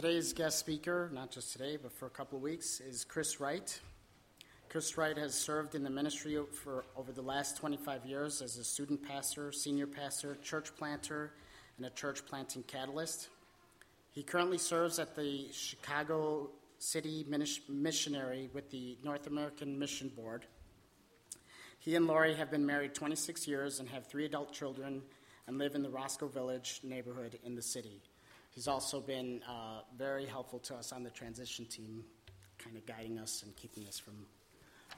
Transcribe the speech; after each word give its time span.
Today's 0.00 0.32
guest 0.32 0.60
speaker, 0.60 1.10
not 1.12 1.32
just 1.32 1.50
today, 1.50 1.76
but 1.76 1.90
for 1.90 2.06
a 2.06 2.10
couple 2.10 2.36
of 2.36 2.42
weeks, 2.44 2.78
is 2.78 3.04
Chris 3.04 3.40
Wright. 3.40 3.80
Chris 4.68 4.96
Wright 4.96 5.18
has 5.18 5.34
served 5.34 5.74
in 5.74 5.82
the 5.82 5.90
ministry 5.90 6.38
for 6.62 6.84
over 6.96 7.10
the 7.10 7.20
last 7.20 7.56
25 7.56 8.06
years 8.06 8.40
as 8.40 8.58
a 8.58 8.62
student 8.62 9.02
pastor, 9.02 9.50
senior 9.50 9.88
pastor, 9.88 10.36
church 10.40 10.72
planter, 10.76 11.32
and 11.76 11.86
a 11.86 11.90
church 11.90 12.24
planting 12.26 12.62
catalyst. 12.62 13.28
He 14.12 14.22
currently 14.22 14.58
serves 14.58 15.00
at 15.00 15.16
the 15.16 15.48
Chicago 15.50 16.50
City 16.78 17.26
Missionary 17.68 18.50
with 18.54 18.70
the 18.70 18.98
North 19.02 19.26
American 19.26 19.76
Mission 19.80 20.10
Board. 20.10 20.46
He 21.80 21.96
and 21.96 22.06
Lori 22.06 22.36
have 22.36 22.52
been 22.52 22.64
married 22.64 22.94
26 22.94 23.48
years 23.48 23.80
and 23.80 23.88
have 23.88 24.06
three 24.06 24.26
adult 24.26 24.52
children 24.52 25.02
and 25.48 25.58
live 25.58 25.74
in 25.74 25.82
the 25.82 25.90
Roscoe 25.90 26.28
Village 26.28 26.82
neighborhood 26.84 27.40
in 27.42 27.56
the 27.56 27.62
city. 27.62 28.00
He's 28.58 28.66
also 28.66 29.00
been 29.00 29.40
uh, 29.48 29.82
very 29.96 30.26
helpful 30.26 30.58
to 30.58 30.74
us 30.74 30.90
on 30.90 31.04
the 31.04 31.10
transition 31.10 31.64
team, 31.66 32.02
kind 32.58 32.76
of 32.76 32.84
guiding 32.86 33.16
us 33.20 33.44
and 33.44 33.54
keeping 33.54 33.86
us 33.86 34.00
from 34.00 34.14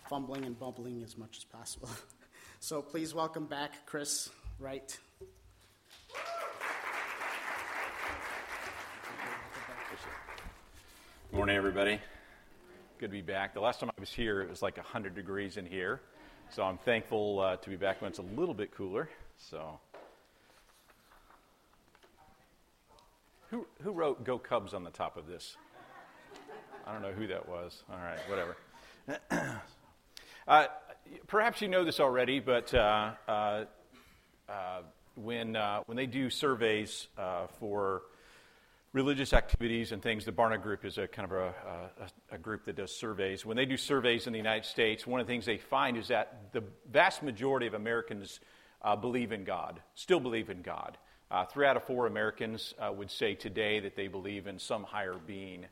fumbling 0.09 0.47
and 0.47 0.59
bumbling 0.59 1.03
as 1.03 1.19
much 1.19 1.37
as 1.37 1.45
possible. 1.45 1.91
so 2.61 2.81
please 2.81 3.15
welcome 3.15 3.45
back 3.45 3.85
Chris 3.85 4.31
Wright. 4.59 4.99
Good 11.31 11.37
morning, 11.37 11.57
everybody. 11.57 12.01
Good 12.97 13.09
to 13.09 13.13
be 13.13 13.21
back. 13.21 13.53
The 13.53 13.61
last 13.61 13.81
time 13.81 13.91
I 13.91 14.01
was 14.01 14.11
here, 14.11 14.41
it 14.41 14.49
was 14.49 14.63
like 14.63 14.79
100 14.79 15.15
degrees 15.15 15.59
in 15.59 15.67
here. 15.67 16.01
So 16.49 16.63
I'm 16.63 16.79
thankful 16.79 17.41
uh, 17.41 17.57
to 17.57 17.69
be 17.69 17.77
back 17.77 18.01
when 18.01 18.09
it's 18.09 18.21
a 18.21 18.23
little 18.23 18.55
bit 18.55 18.75
cooler. 18.75 19.11
So, 19.37 19.79
who, 23.51 23.67
who 23.83 23.91
wrote 23.93 24.25
Go 24.25 24.39
Cubs 24.39 24.75
on 24.75 24.85
the 24.85 24.91
top 24.91 25.17
of 25.17 25.27
this? 25.27 25.57
I 26.87 26.93
don't 26.93 27.03
know 27.03 27.13
who 27.13 27.27
that 27.27 27.49
was. 27.49 27.83
All 27.91 27.99
right, 27.99 28.19
whatever. 28.29 28.57
Uh, 30.49 30.67
perhaps 31.29 31.61
you 31.61 31.69
know 31.69 31.85
this 31.85 32.01
already, 32.01 32.41
but 32.41 32.73
uh, 32.75 33.13
uh, 33.29 33.65
uh 34.49 34.81
when, 35.15 35.55
uh, 35.55 35.81
when 35.87 35.97
they 35.97 36.07
do 36.07 36.29
surveys 36.29 37.07
uh, 37.17 37.47
for 37.61 38.03
religious 38.93 39.33
activities 39.33 39.93
and 39.93 40.03
things, 40.03 40.25
the 40.25 40.33
Barna 40.33 40.61
Group 40.61 40.85
is 40.85 40.99
a 40.99 41.07
kind 41.07 41.31
of 41.31 41.39
a, 41.39 41.55
a, 42.33 42.35
a, 42.35 42.39
group 42.39 42.65
that 42.65 42.75
does 42.75 42.91
surveys. 42.91 43.47
When 43.47 43.57
they 43.57 43.67
do 43.67 43.77
surveys 43.77 44.27
in 44.27 44.33
the 44.33 44.39
United 44.39 44.65
States, 44.65 45.07
one 45.07 45.21
of 45.21 45.27
the 45.27 45.33
things 45.33 45.45
they 45.45 45.59
find 45.59 45.97
is 45.97 46.09
that 46.09 46.53
the 46.53 46.65
vast 46.91 47.23
majority 47.23 47.69
of 47.69 47.75
Americans 47.75 48.41
believe 49.01 49.31
in 49.31 49.45
God, 49.45 49.81
still 49.95 50.21
believe 50.21 50.51
in 50.51 50.63
God. 50.63 50.99
Three 51.53 51.67
out 51.67 51.77
of 51.77 51.85
four 51.85 52.07
Americans 52.07 52.75
would 52.97 53.11
say 53.11 53.35
today 53.35 53.81
that 53.81 53.97
they 53.97 54.09
believe 54.09 54.47
in 54.47 54.59
some 54.59 54.85
higher 54.85 55.17
being. 55.27 55.67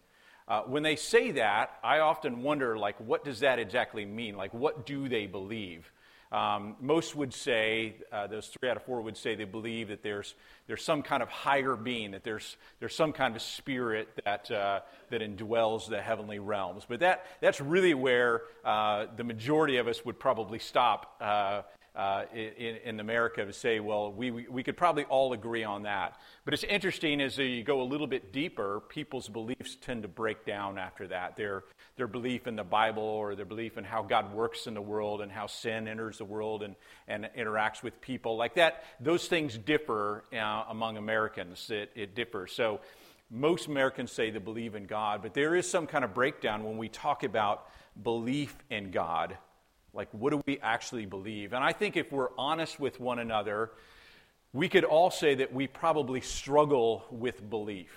Uh, 0.48 0.62
when 0.62 0.82
they 0.82 0.96
say 0.96 1.32
that, 1.32 1.78
I 1.84 1.98
often 1.98 2.42
wonder, 2.42 2.78
like, 2.78 2.98
what 3.00 3.22
does 3.22 3.40
that 3.40 3.58
exactly 3.58 4.06
mean? 4.06 4.34
Like, 4.34 4.54
what 4.54 4.86
do 4.86 5.06
they 5.06 5.26
believe? 5.26 5.92
Um, 6.32 6.76
most 6.80 7.14
would 7.14 7.34
say, 7.34 7.96
uh, 8.12 8.26
those 8.26 8.48
three 8.48 8.70
out 8.70 8.76
of 8.76 8.82
four 8.84 9.02
would 9.02 9.16
say 9.16 9.34
they 9.34 9.44
believe 9.44 9.88
that 9.88 10.02
there's, 10.02 10.34
there's 10.66 10.82
some 10.82 11.02
kind 11.02 11.22
of 11.22 11.28
higher 11.28 11.76
being, 11.76 12.12
that 12.12 12.24
there's, 12.24 12.56
there's 12.80 12.94
some 12.94 13.12
kind 13.12 13.36
of 13.36 13.42
spirit 13.42 14.08
that, 14.24 14.50
uh, 14.50 14.80
that 15.10 15.20
indwells 15.20 15.88
the 15.88 16.00
heavenly 16.00 16.38
realms. 16.38 16.84
But 16.88 17.00
that, 17.00 17.26
that's 17.40 17.60
really 17.60 17.94
where 17.94 18.42
uh, 18.64 19.06
the 19.16 19.24
majority 19.24 19.76
of 19.78 19.86
us 19.86 20.02
would 20.04 20.18
probably 20.18 20.58
stop 20.58 21.16
uh, 21.98 22.22
in, 22.32 22.76
in, 22.84 23.00
America 23.00 23.44
to 23.44 23.52
say, 23.52 23.80
well, 23.80 24.12
we, 24.12 24.30
we 24.30 24.62
could 24.62 24.76
probably 24.76 25.02
all 25.06 25.32
agree 25.32 25.64
on 25.64 25.82
that. 25.82 26.16
But 26.44 26.54
it's 26.54 26.62
interesting 26.62 27.20
as 27.20 27.36
you 27.38 27.64
go 27.64 27.82
a 27.82 27.82
little 27.82 28.06
bit 28.06 28.32
deeper, 28.32 28.80
people's 28.88 29.28
beliefs 29.28 29.76
tend 29.80 30.02
to 30.02 30.08
break 30.08 30.46
down 30.46 30.78
after 30.78 31.08
that. 31.08 31.34
Their, 31.34 31.64
their 31.96 32.06
belief 32.06 32.46
in 32.46 32.54
the 32.54 32.62
Bible 32.62 33.02
or 33.02 33.34
their 33.34 33.44
belief 33.44 33.76
in 33.78 33.82
how 33.82 34.02
God 34.02 34.32
works 34.32 34.68
in 34.68 34.74
the 34.74 34.80
world 34.80 35.20
and 35.22 35.32
how 35.32 35.48
sin 35.48 35.88
enters 35.88 36.18
the 36.18 36.24
world 36.24 36.62
and, 36.62 36.76
and 37.08 37.28
interacts 37.36 37.82
with 37.82 38.00
people, 38.00 38.36
like 38.36 38.54
that, 38.54 38.84
those 39.00 39.26
things 39.26 39.58
differ 39.58 40.22
uh, 40.32 40.66
among 40.68 40.98
Americans. 40.98 41.68
It, 41.68 41.90
it 41.96 42.14
differs. 42.14 42.52
So 42.52 42.78
most 43.28 43.66
Americans 43.66 44.12
say 44.12 44.30
they 44.30 44.38
believe 44.38 44.76
in 44.76 44.86
God, 44.86 45.20
but 45.20 45.34
there 45.34 45.56
is 45.56 45.68
some 45.68 45.88
kind 45.88 46.04
of 46.04 46.14
breakdown 46.14 46.62
when 46.62 46.78
we 46.78 46.88
talk 46.88 47.24
about 47.24 47.66
belief 48.00 48.56
in 48.70 48.92
God 48.92 49.36
like, 49.98 50.08
what 50.12 50.30
do 50.30 50.40
we 50.46 50.60
actually 50.60 51.06
believe? 51.06 51.52
And 51.52 51.64
I 51.64 51.72
think 51.72 51.96
if 51.96 52.12
we're 52.12 52.28
honest 52.38 52.78
with 52.78 53.00
one 53.00 53.18
another, 53.18 53.72
we 54.52 54.68
could 54.68 54.84
all 54.84 55.10
say 55.10 55.34
that 55.34 55.52
we 55.52 55.66
probably 55.66 56.20
struggle 56.20 57.04
with 57.10 57.50
belief. 57.50 57.90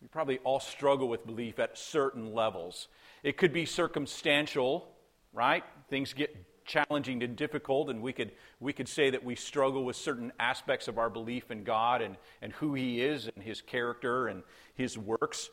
We 0.00 0.08
probably 0.08 0.38
all 0.38 0.60
struggle 0.60 1.06
with 1.06 1.26
belief 1.26 1.58
at 1.58 1.76
certain 1.76 2.32
levels. 2.32 2.88
It 3.22 3.36
could 3.36 3.52
be 3.52 3.66
circumstantial, 3.66 4.88
right? 5.34 5.62
Things 5.90 6.14
get 6.14 6.34
challenging 6.64 7.22
and 7.22 7.36
difficult, 7.36 7.90
and 7.90 8.00
we 8.00 8.14
could, 8.14 8.32
we 8.58 8.72
could 8.72 8.88
say 8.88 9.10
that 9.10 9.22
we 9.22 9.34
struggle 9.34 9.84
with 9.84 9.96
certain 9.96 10.32
aspects 10.40 10.88
of 10.88 10.96
our 10.96 11.10
belief 11.10 11.50
in 11.50 11.64
God 11.64 12.00
and, 12.00 12.16
and 12.40 12.50
who 12.54 12.72
He 12.72 13.02
is 13.02 13.28
and 13.28 13.44
His 13.44 13.60
character 13.60 14.26
and 14.26 14.42
His 14.74 14.96
works. 14.96 15.50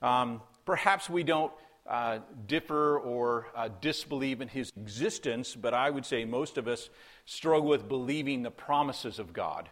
Um, 0.00 0.42
perhaps 0.64 1.10
we 1.10 1.24
don't 1.24 1.52
uh, 1.88 2.18
differ 2.46 2.98
or 2.98 3.46
uh, 3.54 3.68
disbelieve 3.80 4.40
in 4.40 4.48
his 4.48 4.72
existence, 4.76 5.54
but 5.54 5.74
I 5.74 5.90
would 5.90 6.04
say 6.04 6.24
most 6.24 6.58
of 6.58 6.68
us 6.68 6.88
struggle 7.24 7.68
with 7.68 7.88
believing 7.88 8.42
the 8.42 8.50
promises 8.50 9.18
of 9.18 9.32
God 9.32 9.68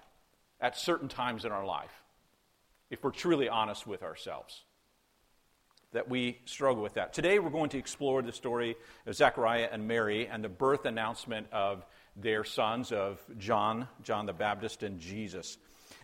at 0.60 0.76
certain 0.76 1.08
times 1.08 1.44
in 1.44 1.52
our 1.52 1.66
life, 1.66 1.92
if 2.91 3.02
we're 3.02 3.10
truly 3.10 3.48
honest 3.48 3.86
with 3.86 4.02
ourselves. 4.02 4.62
That 5.92 6.08
we 6.08 6.38
struggle 6.44 6.82
with 6.82 6.94
that. 6.94 7.12
Today, 7.12 7.38
we're 7.38 7.50
going 7.50 7.70
to 7.70 7.78
explore 7.78 8.22
the 8.22 8.32
story 8.32 8.76
of 9.06 9.14
Zechariah 9.14 9.69
and 9.70 9.86
Mary 9.86 10.26
and 10.26 10.42
the 10.42 10.48
birth 10.48 10.86
announcement 10.86 11.46
of 11.52 11.84
their 12.16 12.44
sons, 12.44 12.92
of 12.92 13.20
John, 13.38 13.88
John 14.02 14.26
the 14.26 14.32
Baptist, 14.32 14.82
and 14.82 14.98
Jesus. 14.98 15.56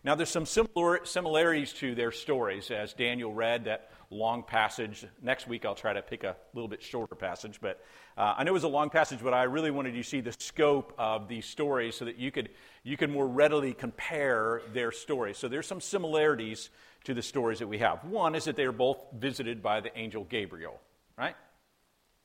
Now, 0.02 0.14
there's 0.14 0.30
some 0.30 0.46
similar, 0.46 1.04
similarities 1.04 1.72
to 1.74 1.94
their 1.94 2.12
stories, 2.12 2.70
as 2.70 2.94
Daniel 2.94 3.34
read 3.34 3.64
that 3.64 3.90
long 4.10 4.42
passage. 4.42 5.06
Next 5.22 5.46
week, 5.46 5.64
I'll 5.64 5.74
try 5.74 5.92
to 5.92 6.02
pick 6.02 6.24
a 6.24 6.36
little 6.52 6.68
bit 6.68 6.82
shorter 6.82 7.14
passage, 7.14 7.60
but 7.60 7.80
uh, 8.18 8.34
I 8.36 8.44
know 8.44 8.50
it 8.50 8.54
was 8.54 8.64
a 8.64 8.68
long 8.68 8.90
passage, 8.90 9.20
but 9.22 9.32
I 9.32 9.44
really 9.44 9.70
wanted 9.70 9.94
you 9.94 10.02
to 10.02 10.08
see 10.08 10.20
the 10.20 10.34
scope 10.38 10.92
of 10.98 11.28
these 11.28 11.46
stories 11.46 11.94
so 11.94 12.04
that 12.04 12.16
you 12.16 12.32
could, 12.32 12.50
you 12.82 12.96
could 12.96 13.10
more 13.10 13.26
readily 13.26 13.72
compare 13.72 14.62
their 14.72 14.90
stories. 14.90 15.38
So, 15.38 15.48
there's 15.48 15.66
some 15.66 15.80
similarities 15.80 16.70
to 17.04 17.14
the 17.14 17.22
stories 17.22 17.60
that 17.60 17.68
we 17.68 17.78
have. 17.78 18.04
One 18.04 18.34
is 18.34 18.44
that 18.44 18.56
they 18.56 18.64
are 18.64 18.72
both 18.72 18.98
visited 19.16 19.62
by 19.62 19.80
the 19.80 19.96
angel 19.96 20.24
Gabriel, 20.24 20.80
right? 21.16 21.36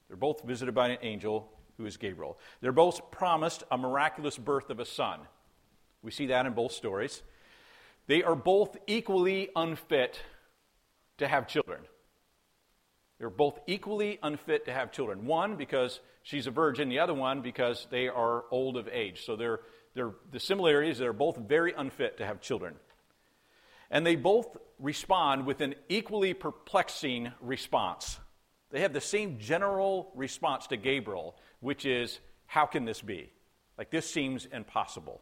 They're 0.08 0.18
both 0.18 0.44
visited 0.44 0.74
by 0.74 0.90
an 0.90 0.98
angel 1.02 1.52
who 1.78 1.86
is 1.86 1.98
Gabriel. 1.98 2.38
They're 2.62 2.72
both 2.72 3.12
promised 3.12 3.64
a 3.72 3.78
miraculous 3.78 4.38
birth 4.38 4.70
of 4.70 4.80
a 4.80 4.86
son. 4.86 5.20
We 6.02 6.12
see 6.12 6.28
that 6.28 6.46
in 6.46 6.54
both 6.54 6.72
stories. 6.72 7.22
They 8.08 8.24
are 8.24 8.36
both 8.36 8.78
equally 8.88 9.50
unfit 9.56 10.20
to 11.18 11.28
have 11.28 11.48
children. 11.48 11.82
They're 13.18 13.30
both 13.30 13.60
equally 13.68 14.20
unfit 14.22 14.66
to 14.66 14.74
have 14.74 14.92
children. 14.92 15.26
One, 15.26 15.56
because 15.56 16.00
she's 16.24 16.48
a 16.48 16.52
virgin, 16.52 16.90
the 16.90 17.00
other 17.00 17.14
one, 17.14 17.42
because 17.42 17.88
they 17.90 18.08
are 18.08 18.44
old 18.52 18.76
of 18.78 18.90
age. 18.90 19.26
So 19.26 19.36
they're, 19.36 19.62
they're, 19.94 20.12
the 20.32 20.40
similarities, 20.40 20.98
they're 20.98 21.14
both 21.14 21.38
very 21.38 21.74
unfit 21.74 22.18
to 22.18 22.26
have 22.26 22.42
children. 22.42 22.76
And 23.90 24.06
they 24.06 24.16
both 24.16 24.58
respond 24.80 25.46
with 25.46 25.62
an 25.62 25.76
equally 25.88 26.34
perplexing 26.34 27.32
response. 27.40 28.20
They 28.72 28.82
have 28.82 28.94
the 28.94 29.02
same 29.02 29.40
general 29.40 30.12
response 30.16 30.68
to 30.68 30.78
Gabriel, 30.78 31.36
which 31.62 31.86
is, 31.86 32.20
How 32.48 32.66
can 32.66 32.84
this 32.84 33.02
be? 33.02 33.32
Like, 33.78 33.92
this 33.92 34.10
seems 34.10 34.46
impossible. 34.46 35.22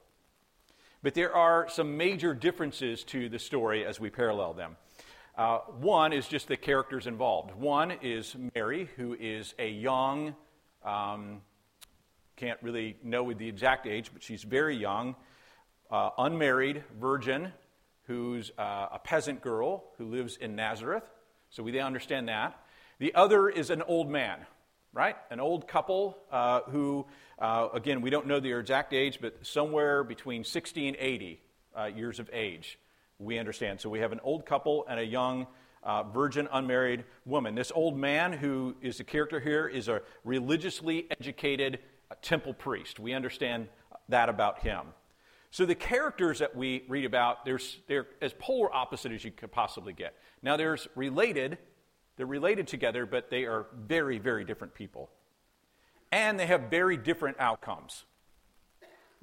But 1.03 1.13
there 1.13 1.35
are 1.35 1.67
some 1.69 1.97
major 1.97 2.33
differences 2.33 3.03
to 3.05 3.29
the 3.29 3.37
story 3.37 3.85
as 3.85 3.99
we 3.99 4.09
parallel 4.09 4.53
them. 4.53 4.77
Uh, 5.35 5.57
one 5.79 6.13
is 6.13 6.27
just 6.27 6.47
the 6.47 6.55
characters 6.55 7.07
involved. 7.07 7.55
One 7.55 7.91
is 8.03 8.35
Mary, 8.53 8.87
who 8.97 9.15
is 9.19 9.55
a 9.57 9.67
young, 9.67 10.35
um, 10.85 11.41
can't 12.35 12.59
really 12.61 12.97
know 13.03 13.33
the 13.33 13.47
exact 13.47 13.87
age, 13.87 14.11
but 14.13 14.21
she's 14.21 14.43
very 14.43 14.77
young, 14.77 15.15
uh, 15.89 16.11
unmarried 16.19 16.83
virgin, 16.99 17.51
who's 18.05 18.51
uh, 18.59 18.89
a 18.91 18.99
peasant 19.03 19.41
girl 19.41 19.85
who 19.97 20.05
lives 20.05 20.37
in 20.37 20.55
Nazareth. 20.55 21.03
So 21.49 21.63
we 21.63 21.79
understand 21.79 22.29
that. 22.29 22.55
The 22.99 23.15
other 23.15 23.49
is 23.49 23.71
an 23.71 23.81
old 23.81 24.09
man, 24.09 24.37
right? 24.91 25.15
An 25.31 25.39
old 25.39 25.67
couple 25.67 26.15
uh, 26.31 26.61
who, 26.69 27.07
uh, 27.39 27.69
again, 27.73 28.01
we 28.01 28.11
don't 28.11 28.27
know 28.27 28.39
their 28.39 28.59
exact 28.59 28.93
age, 28.93 29.17
but 29.19 29.45
somewhere 29.45 30.03
between 30.03 30.43
60 30.43 30.89
and 30.89 30.97
80 30.99 31.41
uh, 31.75 31.85
years 31.85 32.19
of 32.19 32.29
age, 32.31 32.77
we 33.19 33.37
understand. 33.37 33.79
So 33.79 33.89
we 33.89 33.99
have 33.99 34.11
an 34.11 34.19
old 34.23 34.45
couple 34.45 34.85
and 34.89 34.99
a 34.99 35.05
young 35.05 35.47
uh, 35.83 36.03
virgin, 36.03 36.47
unmarried 36.51 37.03
woman. 37.25 37.55
This 37.55 37.71
old 37.73 37.97
man, 37.97 38.33
who 38.33 38.75
is 38.81 38.97
the 38.97 39.03
character 39.03 39.39
here, 39.39 39.67
is 39.67 39.87
a 39.87 40.01
religiously 40.23 41.07
educated 41.11 41.79
uh, 42.09 42.15
temple 42.21 42.53
priest. 42.53 42.99
We 42.99 43.13
understand 43.13 43.67
that 44.09 44.29
about 44.29 44.59
him. 44.59 44.87
So 45.51 45.65
the 45.65 45.75
characters 45.75 46.39
that 46.39 46.55
we 46.55 46.83
read 46.87 47.05
about, 47.05 47.45
there's, 47.45 47.77
they're 47.87 48.07
as 48.21 48.33
polar 48.39 48.73
opposite 48.73 49.11
as 49.11 49.23
you 49.23 49.31
could 49.31 49.51
possibly 49.51 49.93
get. 49.93 50.15
Now, 50.41 50.57
there's 50.57 50.87
related, 50.95 51.59
they're 52.17 52.25
related 52.25 52.67
together, 52.67 53.05
but 53.05 53.29
they 53.29 53.45
are 53.45 53.67
very, 53.85 54.17
very 54.17 54.45
different 54.45 54.73
people. 54.73 55.11
And 56.11 56.39
they 56.39 56.47
have 56.47 56.71
very 56.71 56.97
different 56.97 57.37
outcomes. 57.39 58.05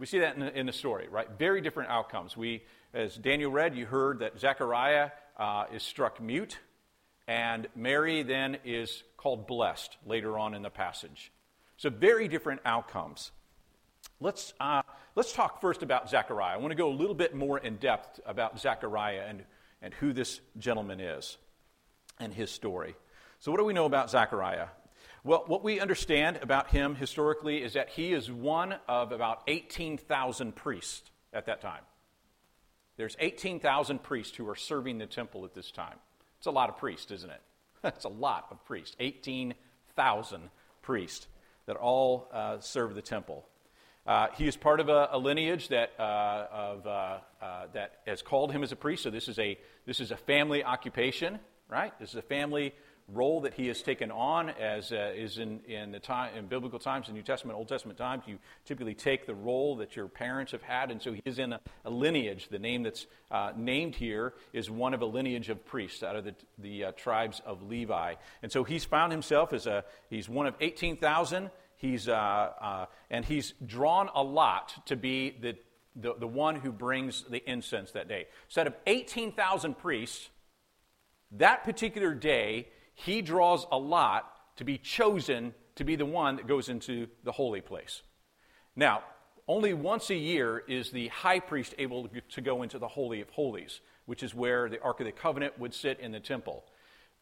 We 0.00 0.06
see 0.06 0.20
that 0.20 0.35
in 0.35 0.41
the, 0.41 0.58
in 0.58 0.64
the 0.64 0.73
story, 0.73 1.08
right? 1.11 1.29
Very 1.38 1.61
different 1.61 1.91
outcomes. 1.91 2.35
We, 2.35 2.62
as 2.94 3.14
Daniel 3.17 3.50
read, 3.50 3.76
you 3.76 3.85
heard 3.85 4.20
that 4.20 4.41
Zechariah 4.41 5.11
uh, 5.38 5.67
is 5.75 5.82
struck 5.82 6.23
mute, 6.23 6.58
and 7.29 7.69
Mary 7.76 8.23
then 8.23 8.56
is 8.64 9.02
called 9.19 9.47
blessed 9.47 9.99
later 10.06 10.38
on 10.38 10.55
in 10.55 10.62
the 10.62 10.70
passage. 10.70 11.31
So, 11.76 11.91
very 11.91 12.29
different 12.29 12.62
outcomes. 12.64 13.31
Let's, 14.20 14.55
uh, 14.58 14.82
let's 15.17 15.35
talk 15.35 15.61
first 15.61 15.82
about 15.82 16.08
Zechariah. 16.08 16.55
I 16.55 16.56
want 16.56 16.70
to 16.70 16.76
go 16.76 16.88
a 16.88 16.96
little 16.96 17.14
bit 17.14 17.35
more 17.35 17.58
in 17.58 17.76
depth 17.76 18.20
about 18.25 18.58
Zechariah 18.58 19.26
and, 19.29 19.44
and 19.82 19.93
who 19.93 20.14
this 20.14 20.41
gentleman 20.58 21.00
is 21.00 21.37
and 22.19 22.32
his 22.32 22.50
story. 22.50 22.96
So, 23.41 23.50
what 23.50 23.58
do 23.58 23.67
we 23.67 23.75
know 23.75 23.85
about 23.85 24.11
Zechariah? 24.11 24.69
Well, 25.22 25.44
what 25.46 25.62
we 25.62 25.81
understand 25.81 26.38
about 26.40 26.70
him 26.70 26.94
historically 26.94 27.62
is 27.62 27.75
that 27.75 27.90
he 27.90 28.12
is 28.12 28.31
one 28.31 28.76
of 28.88 29.12
about 29.12 29.43
18,000 29.49 30.56
priests 30.56 31.11
at 31.32 31.46
that 31.46 31.61
time. 31.61 31.82
There's 32.96 33.17
18,000 33.19 34.02
priests 34.02 34.37
who 34.37 34.49
are 34.49 34.56
serving 34.56 34.99
the 34.99 35.06
temple 35.06 35.44
at 35.44 35.55
this 35.55 35.70
time. 35.70 35.96
It's 36.38 36.46
a 36.46 36.50
lot 36.50 36.70
of 36.70 36.78
priests, 36.78 37.11
isn't 37.11 37.31
it? 37.31 37.40
That's 37.82 38.05
a 38.05 38.11
lot 38.11 38.46
of 38.50 38.64
priests. 38.64 38.96
18,000 38.99 40.50
priests 40.81 41.26
that 41.67 41.76
all 41.76 42.28
uh, 42.32 42.58
serve 42.61 42.94
the 42.94 43.02
temple. 43.02 43.46
Uh, 44.06 44.28
he 44.37 44.49
is 44.49 44.56
part 44.56 44.81
of 44.81 44.88
a, 44.88 45.11
a 45.12 45.19
lineage 45.19 45.69
that, 45.69 45.93
uh, 45.99 46.46
of, 46.50 46.87
uh, 46.87 47.19
uh, 47.43 47.67
that 47.75 48.00
has 48.06 48.22
called 48.22 48.52
him 48.52 48.62
as 48.62 48.72
a 48.72 48.76
priest. 48.76 49.02
So 49.02 49.11
this 49.11 49.28
is 49.28 49.38
a, 49.38 49.58
this 49.84 50.00
is 50.00 50.11
a 50.11 50.17
family 50.17 50.64
occupation, 50.64 51.38
right? 51.69 51.96
This 52.00 52.11
is 52.11 52.17
a 52.17 52.22
family 52.22 52.75
role 53.12 53.40
that 53.40 53.54
he 53.54 53.66
has 53.68 53.82
taken 53.82 54.10
on 54.10 54.50
as 54.50 54.92
uh, 54.92 55.12
is 55.14 55.38
in, 55.38 55.60
in 55.66 55.90
the 55.90 55.98
time 55.98 56.36
in 56.36 56.46
biblical 56.46 56.78
times 56.78 57.08
in 57.08 57.14
new 57.14 57.22
testament 57.22 57.58
old 57.58 57.68
testament 57.68 57.98
times 57.98 58.22
you 58.26 58.38
typically 58.64 58.94
take 58.94 59.26
the 59.26 59.34
role 59.34 59.76
that 59.76 59.96
your 59.96 60.08
parents 60.08 60.52
have 60.52 60.62
had 60.62 60.90
and 60.90 61.02
so 61.02 61.12
he 61.12 61.22
is 61.24 61.38
in 61.38 61.52
a, 61.52 61.60
a 61.84 61.90
lineage. 61.90 62.48
The 62.48 62.58
name 62.58 62.82
that's 62.82 63.06
uh, 63.30 63.52
named 63.56 63.96
here 63.96 64.34
is 64.52 64.70
one 64.70 64.94
of 64.94 65.02
a 65.02 65.06
lineage 65.06 65.48
of 65.48 65.64
priests 65.64 66.02
out 66.02 66.16
of 66.16 66.24
the, 66.24 66.34
the 66.58 66.84
uh, 66.84 66.92
tribes 66.92 67.40
of 67.44 67.62
levi. 67.62 68.14
And 68.42 68.50
so 68.50 68.64
he's 68.64 68.84
found 68.84 69.12
himself 69.12 69.52
as 69.52 69.66
a 69.66 69.84
he's 70.08 70.28
one 70.28 70.46
of 70.46 70.54
18000 70.60 71.50
he's 71.76 72.08
uh, 72.08 72.12
uh, 72.12 72.86
and 73.10 73.24
he's 73.24 73.54
drawn 73.64 74.08
a 74.14 74.22
lot 74.22 74.86
to 74.86 74.96
be 74.96 75.36
the, 75.40 75.56
the, 75.96 76.14
the 76.14 76.26
one 76.26 76.56
who 76.56 76.70
brings 76.70 77.24
the 77.28 77.42
incense 77.50 77.92
that 77.92 78.08
day. 78.08 78.26
So 78.48 78.60
out 78.60 78.66
of 78.66 78.74
18000 78.86 79.78
priests 79.78 80.28
that 81.32 81.64
particular 81.64 82.14
day 82.14 82.68
he 83.05 83.23
draws 83.23 83.67
a 83.73 83.79
lot 83.79 84.31
to 84.56 84.64
be 84.64 84.79
chosen 84.79 85.55
to 85.76 85.85
be 85.85 85.97
the 85.97 86.06
one 86.06 86.37
that 86.37 86.47
goes 86.47 86.69
into 86.69 87.06
the 87.25 87.32
holy 87.32 87.61
place. 87.61 88.02
Now, 88.76 89.02
only 89.49 89.75
once 89.75 90.11
a 90.11 90.14
year 90.14 90.62
is 90.69 90.91
the 90.91 91.08
high 91.08 91.41
priest 91.41 91.75
able 91.79 92.08
to 92.31 92.41
go 92.41 92.62
into 92.62 92.79
the 92.79 92.87
Holy 92.87 93.20
of 93.20 93.31
Holies, 93.31 93.81
which 94.06 94.23
is 94.23 94.35
where 94.35 94.69
the 94.69 94.81
Ark 94.81 95.00
of 95.00 95.06
the 95.06 95.12
Covenant 95.12 95.58
would 95.58 95.75
sit 95.75 95.99
in 95.99 96.12
the 96.12 96.20
temple. 96.20 96.64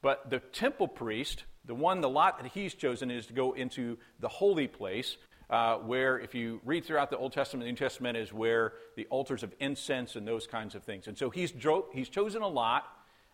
But 0.03 0.29
the 0.29 0.41
temple 0.41 0.89
priest, 0.89 1.45
the 1.65 1.75
one, 1.75 2.01
the 2.01 2.09
lot 2.09 2.43
that 2.43 2.51
he's 2.53 2.75
chosen 2.75 3.11
is 3.11 3.27
to 3.27 3.33
go 3.33 3.53
into 3.53 3.99
the 4.21 4.29
holy 4.29 4.69
place, 4.69 5.17
uh, 5.49 5.77
where, 5.77 6.19
if 6.19 6.35
you 6.35 6.61
read 6.65 6.85
throughout 6.85 7.11
the 7.11 7.17
Old 7.17 7.33
Testament, 7.33 7.65
the 7.65 7.71
New 7.71 7.77
Testament 7.77 8.17
is 8.19 8.33
where 8.33 8.75
the 8.97 9.07
altars 9.07 9.43
of 9.43 9.55
incense 9.61 10.17
and 10.17 10.27
those 10.27 10.47
kinds 10.47 10.75
of 10.75 10.83
things. 10.83 11.07
And 11.07 11.17
so 11.17 11.31
he's, 11.31 11.51
dro- 11.51 11.87
he's 11.93 12.09
chosen 12.09 12.43
a 12.43 12.49
lot 12.49 12.85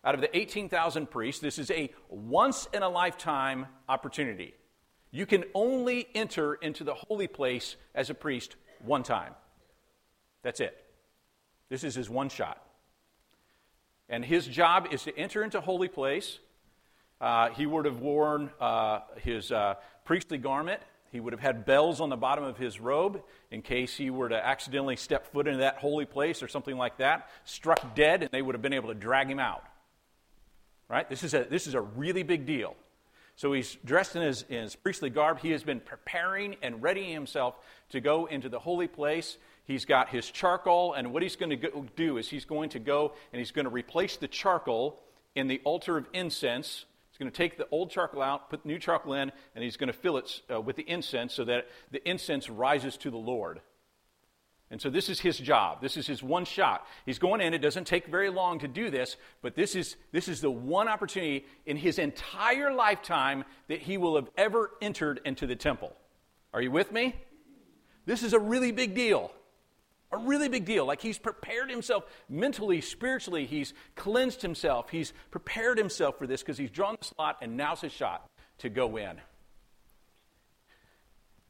out 0.05 0.13
of 0.13 0.21
the 0.21 0.37
18,000 0.37 1.09
priests, 1.09 1.41
this 1.41 1.57
is 1.57 1.71
a 1.71 1.89
once 2.09 2.67
in 2.73 2.83
a 2.83 2.89
lifetime 2.89 3.65
opportunity. 3.89 4.53
You 5.09 5.25
can 5.25 5.45
only 5.55 6.07
enter 6.13 6.53
into 6.53 6.83
the 6.83 6.93
holy 6.93 7.27
place 7.27 7.75
as 7.95 8.11
a 8.11 8.13
priest 8.13 8.55
one 8.83 9.01
time. 9.01 9.33
That's 10.43 10.59
it. 10.59 10.77
This 11.69 11.83
is 11.83 11.95
his 11.95 12.09
one 12.09 12.29
shot. 12.29 12.61
And 14.07 14.23
his 14.23 14.45
job 14.45 14.89
is 14.91 15.03
to 15.03 15.17
enter 15.17 15.43
into 15.43 15.59
holy 15.59 15.87
place. 15.87 16.37
Uh, 17.19 17.49
he 17.49 17.65
would 17.65 17.85
have 17.85 17.99
worn 17.99 18.51
uh, 18.59 18.99
his 19.23 19.51
uh, 19.51 19.75
priestly 20.03 20.37
garment. 20.37 20.81
He 21.11 21.19
would 21.19 21.33
have 21.33 21.39
had 21.39 21.65
bells 21.65 21.99
on 21.99 22.09
the 22.09 22.17
bottom 22.17 22.43
of 22.43 22.57
his 22.57 22.79
robe 22.79 23.23
in 23.49 23.63
case 23.63 23.95
he 23.95 24.11
were 24.11 24.29
to 24.29 24.45
accidentally 24.45 24.97
step 24.97 25.31
foot 25.31 25.47
into 25.47 25.59
that 25.59 25.77
holy 25.77 26.05
place 26.05 26.43
or 26.43 26.47
something 26.47 26.77
like 26.77 26.97
that, 26.97 27.29
struck 27.45 27.95
dead, 27.95 28.21
and 28.21 28.31
they 28.31 28.41
would 28.41 28.53
have 28.53 28.61
been 28.61 28.73
able 28.73 28.89
to 28.89 28.95
drag 28.95 29.31
him 29.31 29.39
out. 29.39 29.63
Right? 30.89 31.09
This 31.09 31.23
is 31.23 31.33
a, 31.33 31.45
this 31.49 31.67
is 31.67 31.73
a 31.73 31.81
really 31.81 32.23
big 32.23 32.45
deal. 32.45 32.75
So 33.37 33.51
he's 33.51 33.75
dressed 33.83 34.15
in 34.15 34.21
his, 34.21 34.45
in 34.47 34.63
his 34.63 34.75
priestly 34.75 35.09
garb. 35.09 35.39
He 35.39 35.51
has 35.51 35.63
been 35.63 35.81
preparing 35.81 36.55
and 36.61 36.81
readying 36.81 37.11
himself 37.11 37.55
to 37.89 37.99
go 37.99 38.27
into 38.27 38.47
the 38.47 38.59
holy 38.59 38.87
place. 38.87 39.37
He's 39.65 39.83
got 39.83 40.09
his 40.09 40.29
charcoal, 40.29 40.93
and 40.93 41.11
what 41.11 41.23
he's 41.23 41.35
going 41.35 41.49
to 41.49 41.87
do 41.95 42.17
is 42.17 42.29
he's 42.29 42.45
going 42.45 42.69
to 42.69 42.79
go 42.79 43.13
and 43.33 43.39
he's 43.39 43.51
going 43.51 43.65
to 43.65 43.71
replace 43.71 44.15
the 44.15 44.27
charcoal 44.27 45.01
in 45.33 45.47
the 45.47 45.59
altar 45.65 45.97
of 45.97 46.07
incense. 46.13 46.85
He's 47.11 47.17
going 47.17 47.31
to 47.31 47.35
take 47.35 47.57
the 47.57 47.67
old 47.71 47.89
charcoal 47.89 48.21
out, 48.21 48.49
put 48.49 48.65
new 48.65 48.77
charcoal 48.77 49.13
in, 49.13 49.31
and 49.55 49.63
he's 49.63 49.75
going 49.75 49.87
to 49.87 49.93
fill 49.93 50.17
it 50.17 50.41
uh, 50.53 50.61
with 50.61 50.75
the 50.75 50.87
incense 50.87 51.33
so 51.33 51.43
that 51.45 51.67
the 51.91 52.07
incense 52.07 52.49
rises 52.49 52.95
to 52.97 53.09
the 53.09 53.17
Lord. 53.17 53.59
And 54.71 54.81
so 54.81 54.89
this 54.89 55.09
is 55.09 55.19
his 55.19 55.37
job. 55.37 55.81
This 55.81 55.95
is 55.95 56.07
his 56.07 56.23
one 56.23 56.43
shot. 56.43 56.87
He's 57.05 57.19
going 57.19 57.39
in. 57.39 57.53
It 57.53 57.59
doesn't 57.59 57.85
take 57.85 58.07
very 58.07 58.29
long 58.29 58.59
to 58.59 58.67
do 58.67 58.89
this, 58.89 59.15
but 59.41 59.55
this 59.55 59.75
is, 59.75 59.95
this 60.11 60.27
is 60.27 60.41
the 60.41 60.49
one 60.49 60.87
opportunity 60.87 61.45
in 61.65 61.77
his 61.77 61.99
entire 61.99 62.73
lifetime 62.73 63.45
that 63.67 63.81
he 63.81 63.97
will 63.97 64.15
have 64.15 64.29
ever 64.37 64.71
entered 64.81 65.21
into 65.23 65.45
the 65.45 65.55
temple. 65.55 65.93
Are 66.51 66.61
you 66.61 66.71
with 66.71 66.91
me? 66.91 67.15
This 68.05 68.23
is 68.23 68.33
a 68.33 68.39
really 68.39 68.71
big 68.71 68.95
deal. 68.95 69.31
A 70.11 70.17
really 70.17 70.49
big 70.49 70.65
deal. 70.65 70.85
Like 70.85 71.01
he's 71.01 71.17
prepared 71.17 71.69
himself 71.69 72.05
mentally, 72.27 72.81
spiritually. 72.81 73.45
He's 73.45 73.73
cleansed 73.95 74.41
himself. 74.41 74.89
He's 74.89 75.13
prepared 75.29 75.77
himself 75.77 76.17
for 76.17 76.25
this 76.25 76.41
because 76.41 76.57
he's 76.57 76.71
drawn 76.71 76.95
the 76.99 77.05
slot, 77.05 77.37
and 77.41 77.57
now's 77.57 77.81
his 77.81 77.91
shot 77.91 78.29
to 78.59 78.69
go 78.69 78.97
in. 78.97 79.19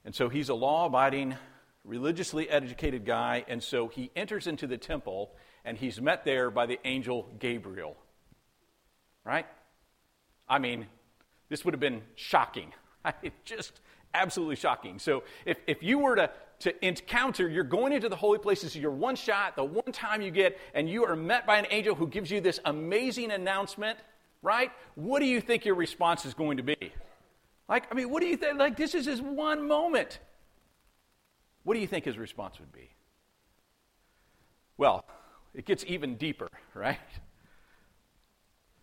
And 0.04 0.14
so 0.14 0.30
he's 0.30 0.50
a 0.50 0.54
law 0.54 0.86
abiding 0.86 1.36
religiously 1.86 2.50
educated 2.50 3.06
guy, 3.06 3.46
and 3.48 3.62
so 3.62 3.88
he 3.88 4.12
enters 4.16 4.48
into 4.48 4.68
the 4.68 4.78
temple 4.78 5.32
and 5.64 5.78
he's 5.78 6.00
met 6.00 6.24
there 6.24 6.52
by 6.52 6.66
the 6.66 6.80
angel 6.86 7.28
Gabriel. 7.40 7.96
Right? 9.24 9.48
I 10.48 10.60
mean, 10.60 10.86
this 11.50 11.66
would 11.66 11.74
have 11.74 11.82
been 11.82 12.04
shocking. 12.16 12.72
Just 13.46 13.80
absolutely 14.14 14.56
shocking. 14.56 15.00
So 15.00 15.24
if, 15.46 15.58
if 15.66 15.82
you 15.82 15.98
were 16.00 16.16
to, 16.16 16.30
to 16.60 16.86
encounter, 16.86 17.50
you're 17.50 17.64
going 17.64 17.94
into 17.94 18.10
the 18.10 18.16
holy 18.16 18.38
places, 18.38 18.76
your 18.76 18.92
one 18.92 19.16
shot, 19.16 19.56
the 19.56 19.64
one 19.64 19.92
time 19.92 20.22
you 20.22 20.32
get, 20.32 20.58
and 20.74 20.88
you 20.90 21.04
are 21.06 21.16
met 21.16 21.48
by 21.48 21.58
an 21.58 21.66
angel 21.72 21.96
who 21.96 22.08
gives 22.08 22.30
you 22.30 22.42
this 22.42 22.60
amazing 22.66 23.32
announcement, 23.32 23.98
right? 24.44 24.72
What 24.94 25.20
do 25.20 25.26
you 25.26 25.42
think 25.42 25.66
your 25.66 25.76
response 25.76 26.26
is 26.26 26.36
going 26.36 26.58
to 26.58 26.64
be? 26.64 26.78
Like, 27.68 27.92
I 27.92 27.96
mean, 27.96 28.12
what 28.12 28.22
do 28.22 28.28
you 28.28 28.38
think? 28.38 28.60
Like, 28.60 28.78
this 28.78 28.94
is 28.94 29.08
his 29.08 29.22
one 29.22 29.68
moment. 29.68 30.20
What 31.66 31.74
do 31.74 31.82
you 31.82 31.88
think 31.88 32.06
his 32.06 32.18
response 32.18 32.60
would 32.60 32.72
be? 32.72 32.92
Well, 34.78 35.04
it 35.54 35.66
gets 35.66 35.84
even 35.88 36.16
deeper, 36.16 36.50
right? 36.76 37.00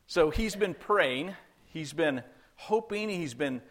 So 0.08 0.30
he's 0.30 0.56
been 0.56 0.74
praying, 0.74 1.34
he's 1.66 1.92
been 1.92 2.22
hoping, 2.56 3.08
he's 3.08 3.34
been 3.34 3.62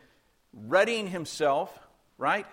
readying 0.53 1.07
himself, 1.07 1.77
right? 2.17 2.45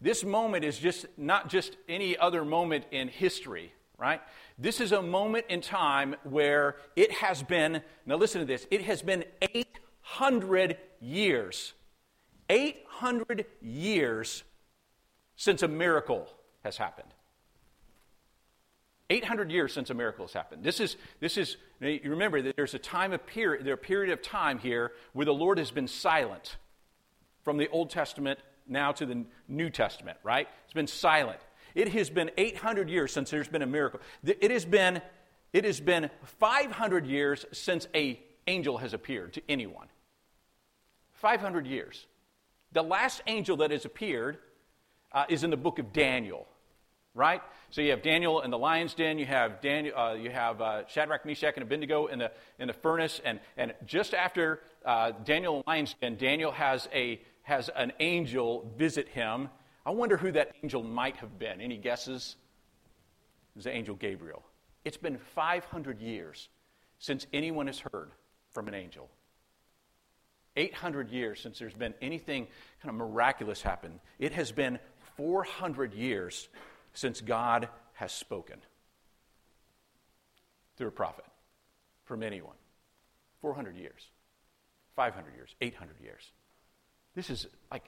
This 0.00 0.22
moment 0.24 0.64
is 0.64 0.78
just 0.78 1.06
not 1.16 1.48
just 1.48 1.76
any 1.88 2.16
other 2.16 2.44
moment 2.44 2.84
in 2.92 3.08
history, 3.08 3.72
right? 3.98 4.20
This 4.56 4.80
is 4.80 4.92
a 4.92 5.02
moment 5.02 5.46
in 5.48 5.60
time 5.60 6.14
where 6.22 6.76
it 6.94 7.10
has 7.10 7.42
been, 7.42 7.82
now 8.06 8.14
listen 8.14 8.40
to 8.40 8.46
this, 8.46 8.64
it 8.70 8.82
has 8.82 9.02
been 9.02 9.24
800 9.42 10.76
years. 11.00 11.72
800 12.48 13.46
years 13.60 14.44
since 15.36 15.62
a 15.62 15.68
miracle 15.68 16.28
has 16.62 16.76
happened. 16.76 17.08
800 19.10 19.50
years 19.50 19.72
since 19.72 19.90
a 19.90 19.94
miracle 19.94 20.24
has 20.24 20.32
happened. 20.32 20.64
This 20.64 20.80
is, 20.80 20.96
this 21.20 21.36
is 21.36 21.56
you 21.80 22.10
remember 22.10 22.40
that 22.42 22.56
there's 22.56 22.74
a 22.74 22.78
time 22.78 23.12
of 23.12 23.26
period, 23.26 23.66
there's 23.66 23.74
a 23.74 23.76
period 23.76 24.12
of 24.12 24.22
time 24.22 24.58
here 24.58 24.92
where 25.12 25.26
the 25.26 25.34
Lord 25.34 25.58
has 25.58 25.70
been 25.70 25.88
silent 25.88 26.56
from 27.42 27.58
the 27.58 27.68
Old 27.68 27.90
Testament 27.90 28.38
now 28.66 28.92
to 28.92 29.04
the 29.04 29.24
New 29.46 29.68
Testament, 29.68 30.16
right? 30.22 30.48
It's 30.64 30.72
been 30.72 30.86
silent. 30.86 31.40
It 31.74 31.88
has 31.88 32.08
been 32.08 32.30
800 32.36 32.88
years 32.88 33.12
since 33.12 33.30
there's 33.30 33.48
been 33.48 33.62
a 33.62 33.66
miracle. 33.66 34.00
It 34.24 34.50
has 34.50 34.64
been, 34.64 35.02
it 35.52 35.64
has 35.64 35.80
been 35.80 36.08
500 36.24 37.06
years 37.06 37.44
since 37.52 37.86
a 37.94 38.20
angel 38.46 38.78
has 38.78 38.94
appeared 38.94 39.34
to 39.34 39.42
anyone. 39.48 39.88
500 41.12 41.66
years. 41.66 42.06
The 42.72 42.82
last 42.82 43.22
angel 43.26 43.58
that 43.58 43.70
has 43.70 43.84
appeared 43.84 44.38
uh, 45.14 45.24
is 45.28 45.44
in 45.44 45.50
the 45.50 45.56
book 45.56 45.78
of 45.78 45.92
Daniel. 45.92 46.46
right? 47.14 47.40
So 47.70 47.80
you 47.80 47.90
have 47.92 48.02
Daniel 48.02 48.40
in 48.42 48.50
the 48.50 48.58
lion's 48.58 48.94
den, 48.94 49.18
you 49.18 49.26
have, 49.26 49.60
Daniel, 49.60 49.96
uh, 49.96 50.14
you 50.14 50.30
have 50.30 50.60
uh, 50.60 50.86
Shadrach, 50.88 51.24
Meshach, 51.24 51.54
and 51.54 51.62
Abednego 51.62 52.06
in 52.06 52.18
the, 52.18 52.32
in 52.58 52.66
the 52.66 52.72
furnace, 52.72 53.20
and, 53.24 53.40
and 53.56 53.72
just 53.86 54.14
after 54.14 54.60
uh, 54.84 55.12
Daniel 55.24 55.56
in 55.56 55.60
the 55.60 55.70
lion's 55.70 55.94
den, 56.00 56.16
Daniel 56.16 56.52
has, 56.52 56.88
a, 56.92 57.20
has 57.42 57.70
an 57.76 57.92
angel 58.00 58.70
visit 58.76 59.08
him. 59.08 59.48
I 59.86 59.90
wonder 59.90 60.16
who 60.16 60.32
that 60.32 60.52
angel 60.62 60.82
might 60.82 61.16
have 61.16 61.38
been. 61.38 61.60
Any 61.60 61.76
guesses? 61.76 62.36
It 63.54 63.58
was 63.58 63.64
the 63.64 63.72
angel 63.72 63.94
Gabriel. 63.94 64.42
It's 64.84 64.96
been 64.96 65.18
500 65.34 66.00
years 66.00 66.48
since 66.98 67.26
anyone 67.32 67.66
has 67.66 67.78
heard 67.78 68.10
from 68.52 68.68
an 68.68 68.74
angel. 68.74 69.08
800 70.56 71.10
years 71.10 71.40
since 71.40 71.58
there's 71.58 71.74
been 71.74 71.94
anything 72.00 72.46
kind 72.80 72.90
of 72.90 72.94
miraculous 72.94 73.60
happen. 73.60 74.00
It 74.18 74.32
has 74.32 74.52
been 74.52 74.78
400 75.16 75.94
years 75.94 76.48
since 76.92 77.20
God 77.20 77.68
has 77.94 78.12
spoken 78.12 78.58
through 80.76 80.88
a 80.88 80.92
prophet 80.92 81.24
from 82.04 82.22
anyone. 82.22 82.56
400 83.40 83.76
years, 83.76 84.08
500 84.96 85.34
years, 85.34 85.54
800 85.60 86.00
years. 86.00 86.32
This 87.14 87.30
is 87.30 87.46
like 87.70 87.84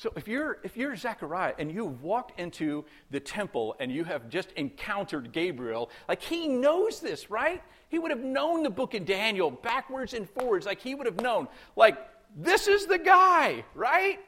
so 0.00 0.10
if 0.16 0.26
you're 0.26 0.58
if 0.62 0.78
you're 0.78 0.96
Zechariah 0.96 1.52
and 1.58 1.70
you've 1.70 2.02
walked 2.02 2.40
into 2.40 2.86
the 3.10 3.20
temple 3.20 3.76
and 3.80 3.92
you 3.92 4.02
have 4.04 4.30
just 4.30 4.50
encountered 4.52 5.30
Gabriel, 5.30 5.90
like 6.08 6.22
he 6.22 6.48
knows 6.48 7.00
this, 7.00 7.30
right? 7.30 7.62
He 7.90 7.98
would 7.98 8.10
have 8.10 8.24
known 8.24 8.62
the 8.62 8.70
book 8.70 8.94
of 8.94 9.04
Daniel 9.04 9.50
backwards 9.50 10.14
and 10.14 10.26
forwards, 10.26 10.64
like 10.64 10.80
he 10.80 10.94
would 10.94 11.06
have 11.06 11.20
known. 11.20 11.48
Like 11.76 11.98
this 12.34 12.66
is 12.66 12.86
the 12.86 12.96
guy, 12.96 13.62
right? 13.74 14.20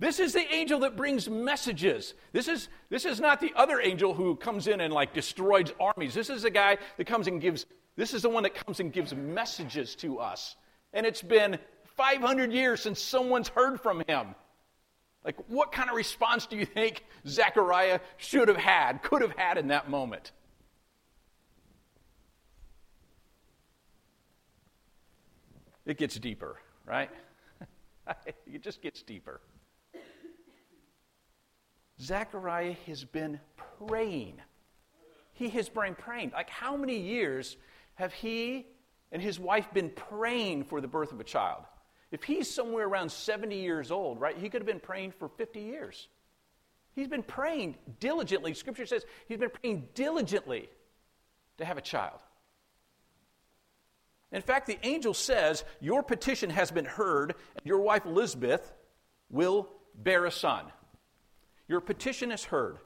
This 0.00 0.20
is 0.20 0.32
the 0.32 0.54
angel 0.54 0.80
that 0.80 0.96
brings 0.96 1.28
messages. 1.28 2.14
This 2.32 2.46
is, 2.46 2.68
this 2.88 3.04
is 3.04 3.18
not 3.18 3.40
the 3.40 3.52
other 3.56 3.80
angel 3.80 4.14
who 4.14 4.36
comes 4.36 4.68
in 4.68 4.80
and 4.80 4.92
like 4.92 5.12
destroys 5.12 5.72
armies. 5.80 6.14
This 6.14 6.30
is 6.30 6.42
the 6.42 6.50
guy 6.50 6.78
that 6.96 7.06
comes 7.06 7.26
and 7.26 7.40
gives, 7.40 7.66
this 7.96 8.14
is 8.14 8.22
the 8.22 8.28
one 8.28 8.44
that 8.44 8.54
comes 8.54 8.78
and 8.78 8.92
gives 8.92 9.12
messages 9.12 9.96
to 9.96 10.20
us. 10.20 10.54
And 10.92 11.04
it's 11.04 11.22
been 11.22 11.58
500 11.96 12.52
years 12.52 12.80
since 12.80 13.02
someone's 13.02 13.48
heard 13.48 13.80
from 13.80 14.04
him. 14.06 14.36
Like, 15.24 15.36
what 15.48 15.72
kind 15.72 15.90
of 15.90 15.96
response 15.96 16.46
do 16.46 16.56
you 16.56 16.64
think 16.64 17.04
Zechariah 17.26 17.98
should 18.18 18.46
have 18.46 18.56
had, 18.56 19.02
could 19.02 19.20
have 19.20 19.36
had 19.36 19.58
in 19.58 19.68
that 19.68 19.90
moment? 19.90 20.30
It 25.84 25.98
gets 25.98 26.16
deeper, 26.18 26.56
right? 26.86 27.10
it 28.46 28.62
just 28.62 28.80
gets 28.80 29.02
deeper. 29.02 29.40
Zechariah 32.00 32.76
has 32.86 33.04
been 33.04 33.40
praying. 33.86 34.40
He 35.32 35.48
has 35.50 35.68
been 35.68 35.94
praying. 35.94 36.32
Like, 36.34 36.50
how 36.50 36.76
many 36.76 36.98
years 36.98 37.56
have 37.94 38.12
he 38.12 38.66
and 39.12 39.20
his 39.20 39.38
wife 39.38 39.72
been 39.72 39.90
praying 39.90 40.64
for 40.64 40.80
the 40.80 40.88
birth 40.88 41.12
of 41.12 41.20
a 41.20 41.24
child? 41.24 41.64
If 42.10 42.24
he's 42.24 42.52
somewhere 42.52 42.86
around 42.86 43.10
70 43.10 43.56
years 43.56 43.90
old, 43.90 44.20
right, 44.20 44.36
he 44.36 44.48
could 44.48 44.62
have 44.62 44.66
been 44.66 44.80
praying 44.80 45.12
for 45.12 45.28
50 45.28 45.60
years. 45.60 46.08
He's 46.94 47.08
been 47.08 47.22
praying 47.22 47.76
diligently. 48.00 48.54
Scripture 48.54 48.86
says 48.86 49.04
he's 49.26 49.38
been 49.38 49.50
praying 49.50 49.88
diligently 49.94 50.68
to 51.58 51.64
have 51.64 51.78
a 51.78 51.82
child. 51.82 52.20
In 54.32 54.42
fact, 54.42 54.66
the 54.66 54.78
angel 54.82 55.14
says, 55.14 55.64
Your 55.80 56.02
petition 56.02 56.50
has 56.50 56.70
been 56.70 56.84
heard, 56.84 57.34
and 57.56 57.64
your 57.66 57.80
wife 57.80 58.04
Elizabeth 58.04 58.72
will 59.30 59.68
bear 59.94 60.24
a 60.24 60.30
son. 60.30 60.64
Your 61.68 61.80
petition 61.80 62.32
is 62.32 62.44
heard. 62.44 62.78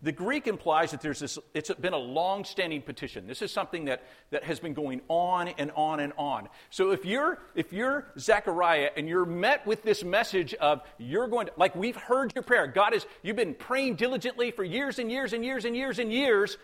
The 0.00 0.12
Greek 0.12 0.46
implies 0.46 0.92
that 0.92 1.00
there's 1.00 1.18
this, 1.18 1.38
it's 1.54 1.72
been 1.74 1.92
a 1.92 1.98
long 1.98 2.44
standing 2.44 2.82
petition. 2.82 3.26
This 3.26 3.42
is 3.42 3.50
something 3.50 3.86
that, 3.86 4.04
that 4.30 4.44
has 4.44 4.60
been 4.60 4.74
going 4.74 5.00
on 5.08 5.48
and 5.48 5.72
on 5.72 5.98
and 5.98 6.12
on. 6.16 6.48
So 6.70 6.92
if 6.92 7.04
you're, 7.04 7.40
if 7.56 7.72
you're 7.72 8.06
Zechariah 8.16 8.90
and 8.96 9.08
you're 9.08 9.24
met 9.24 9.66
with 9.66 9.82
this 9.82 10.04
message 10.04 10.54
of 10.54 10.82
you're 10.98 11.26
going 11.26 11.46
to, 11.46 11.52
like 11.56 11.74
we've 11.74 11.96
heard 11.96 12.32
your 12.36 12.44
prayer, 12.44 12.68
God 12.68 12.94
is, 12.94 13.06
you've 13.24 13.34
been 13.34 13.54
praying 13.54 13.96
diligently 13.96 14.52
for 14.52 14.62
years 14.62 15.00
and 15.00 15.10
years 15.10 15.32
and 15.32 15.44
years 15.44 15.64
and 15.64 15.74
years 15.74 15.98
and 15.98 16.12
years, 16.12 16.58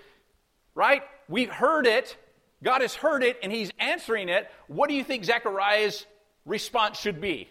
right? 0.77 1.03
We've 1.29 1.51
heard 1.51 1.89
it. 1.89 2.17
God 2.63 2.83
has 2.83 2.95
heard 2.95 3.25
it 3.25 3.39
and 3.43 3.51
he's 3.51 3.73
answering 3.81 4.29
it. 4.29 4.49
What 4.69 4.89
do 4.89 4.95
you 4.95 5.03
think 5.03 5.25
Zechariah's 5.25 6.07
response 6.47 7.01
should 7.01 7.21
be? 7.21 7.49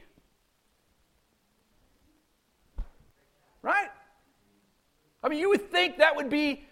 Right? 3.61 3.89
I 5.23 5.29
mean, 5.29 5.39
you 5.39 5.49
would 5.49 5.71
think 5.71 5.97
that 5.97 6.15
would 6.15 6.29
be, 6.29 6.65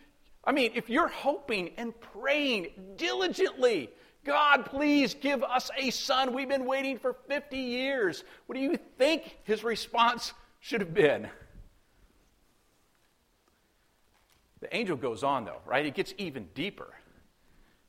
I 0.43 0.51
mean, 0.51 0.71
if 0.75 0.89
you're 0.89 1.07
hoping 1.07 1.71
and 1.77 1.93
praying 2.01 2.67
diligently, 2.97 3.89
God, 4.23 4.65
please 4.65 5.13
give 5.13 5.43
us 5.43 5.71
a 5.77 5.89
son. 5.89 6.33
We've 6.33 6.49
been 6.49 6.65
waiting 6.65 6.99
for 6.99 7.15
50 7.27 7.57
years. 7.57 8.23
What 8.45 8.55
do 8.55 8.61
you 8.61 8.77
think 8.97 9.37
his 9.43 9.63
response 9.63 10.33
should 10.59 10.81
have 10.81 10.93
been? 10.93 11.27
The 14.59 14.75
angel 14.75 14.95
goes 14.95 15.23
on, 15.23 15.45
though, 15.45 15.61
right? 15.65 15.85
It 15.85 15.95
gets 15.95 16.13
even 16.17 16.47
deeper. 16.53 16.93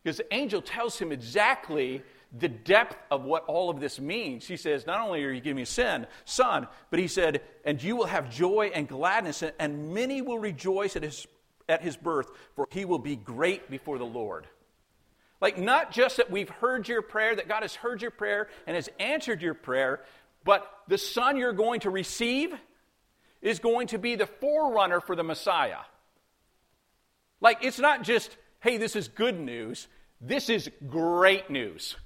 Because 0.02 0.16
the 0.16 0.34
angel 0.34 0.62
tells 0.62 0.98
him 0.98 1.12
exactly 1.12 2.02
the 2.36 2.48
depth 2.48 2.96
of 3.10 3.24
what 3.24 3.44
all 3.44 3.68
of 3.68 3.80
this 3.80 4.00
means. 4.00 4.46
He 4.46 4.56
says, 4.56 4.86
Not 4.86 5.00
only 5.00 5.22
are 5.24 5.30
you 5.30 5.40
giving 5.40 5.56
me 5.56 5.62
a 5.62 5.66
sin, 5.66 6.06
son, 6.24 6.66
but 6.90 6.98
he 6.98 7.06
said, 7.06 7.42
And 7.64 7.82
you 7.82 7.96
will 7.96 8.06
have 8.06 8.30
joy 8.30 8.70
and 8.74 8.88
gladness, 8.88 9.42
and 9.58 9.92
many 9.92 10.22
will 10.22 10.38
rejoice 10.38 10.96
at 10.96 11.02
his, 11.02 11.26
at 11.68 11.82
his 11.82 11.96
birth, 11.96 12.30
for 12.56 12.66
he 12.70 12.84
will 12.84 12.98
be 12.98 13.16
great 13.16 13.70
before 13.70 13.98
the 13.98 14.04
Lord. 14.04 14.46
Like, 15.40 15.58
not 15.58 15.90
just 15.90 16.18
that 16.18 16.30
we've 16.30 16.48
heard 16.48 16.88
your 16.88 17.02
prayer, 17.02 17.34
that 17.34 17.48
God 17.48 17.62
has 17.62 17.74
heard 17.74 18.00
your 18.00 18.12
prayer 18.12 18.48
and 18.66 18.76
has 18.76 18.88
answered 18.98 19.42
your 19.42 19.54
prayer, 19.54 20.00
but 20.44 20.66
the 20.88 20.98
son 20.98 21.36
you're 21.36 21.52
going 21.52 21.80
to 21.80 21.90
receive 21.90 22.54
is 23.42 23.58
going 23.58 23.88
to 23.88 23.98
be 23.98 24.14
the 24.14 24.26
forerunner 24.26 25.00
for 25.00 25.16
the 25.16 25.24
Messiah. 25.24 25.80
Like, 27.40 27.58
it's 27.64 27.80
not 27.80 28.04
just, 28.04 28.36
hey, 28.60 28.76
this 28.76 28.94
is 28.94 29.08
good 29.08 29.38
news. 29.38 29.88
This 30.20 30.48
is 30.48 30.70
great 30.88 31.50
news. 31.50 31.96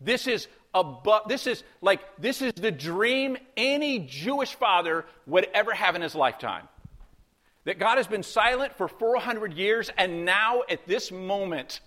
This 0.00 0.26
is 0.26 0.48
above, 0.74 1.28
this 1.28 1.46
is 1.46 1.62
like, 1.80 2.00
this 2.18 2.42
is 2.42 2.52
the 2.52 2.70
dream 2.70 3.36
any 3.56 4.00
Jewish 4.00 4.54
father 4.54 5.06
would 5.26 5.48
ever 5.54 5.72
have 5.72 5.96
in 5.96 6.02
his 6.02 6.14
lifetime. 6.14 6.68
That 7.64 7.78
God 7.78 7.96
has 7.96 8.06
been 8.06 8.22
silent 8.22 8.76
for 8.76 8.86
400 8.86 9.52
years, 9.54 9.90
and 9.96 10.24
now 10.24 10.62
at 10.68 10.86
this 10.86 11.10
moment, 11.10 11.80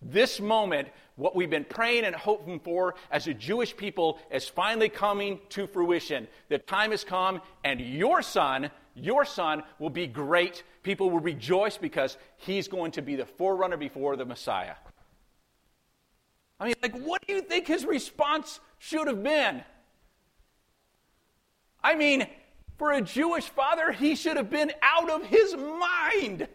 this 0.00 0.40
moment, 0.40 0.88
what 1.16 1.34
we've 1.34 1.50
been 1.50 1.64
praying 1.64 2.04
and 2.04 2.14
hoping 2.14 2.60
for 2.60 2.94
as 3.10 3.26
a 3.26 3.34
Jewish 3.34 3.76
people 3.76 4.18
is 4.30 4.48
finally 4.48 4.88
coming 4.88 5.40
to 5.50 5.66
fruition. 5.66 6.28
The 6.48 6.58
time 6.58 6.92
has 6.92 7.02
come, 7.02 7.42
and 7.64 7.80
your 7.80 8.22
son, 8.22 8.70
your 8.94 9.24
son 9.24 9.64
will 9.78 9.90
be 9.90 10.06
great. 10.06 10.62
People 10.82 11.10
will 11.10 11.20
rejoice 11.20 11.76
because 11.76 12.16
he's 12.36 12.68
going 12.68 12.92
to 12.92 13.02
be 13.02 13.16
the 13.16 13.26
forerunner 13.26 13.76
before 13.76 14.16
the 14.16 14.24
Messiah. 14.24 14.74
I 16.60 16.66
mean, 16.66 16.74
like, 16.82 16.98
what 16.98 17.24
do 17.26 17.34
you 17.34 17.42
think 17.42 17.66
his 17.66 17.84
response 17.84 18.60
should 18.78 19.06
have 19.06 19.22
been? 19.22 19.62
I 21.82 21.94
mean, 21.94 22.26
for 22.78 22.92
a 22.92 23.00
Jewish 23.00 23.48
father, 23.48 23.92
he 23.92 24.16
should 24.16 24.36
have 24.36 24.50
been 24.50 24.72
out 24.82 25.10
of 25.10 25.24
his 25.24 25.54
mind 25.56 26.48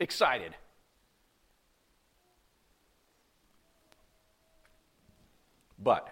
excited. 0.00 0.54
But, 5.78 6.08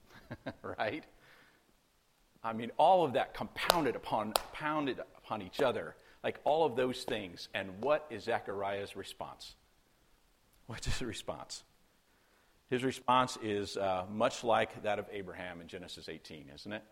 right? 0.62 1.04
I 2.44 2.52
mean, 2.52 2.70
all 2.76 3.04
of 3.04 3.14
that 3.14 3.34
compounded 3.34 3.96
upon, 3.96 4.34
pounded 4.52 5.00
upon 5.16 5.42
each 5.42 5.60
other, 5.60 5.96
like 6.22 6.38
all 6.44 6.64
of 6.64 6.76
those 6.76 7.02
things. 7.04 7.48
And 7.54 7.70
what 7.80 8.06
is 8.10 8.24
Zechariah's 8.24 8.94
response? 8.94 9.54
What's 10.66 10.86
his 10.86 11.02
response? 11.02 11.64
His 12.70 12.84
response 12.84 13.38
is 13.42 13.76
uh, 13.76 14.04
much 14.10 14.44
like 14.44 14.82
that 14.82 14.98
of 14.98 15.06
Abraham 15.10 15.60
in 15.60 15.68
Genesis 15.68 16.08
18, 16.08 16.50
isn't 16.54 16.72
it? 16.72 16.82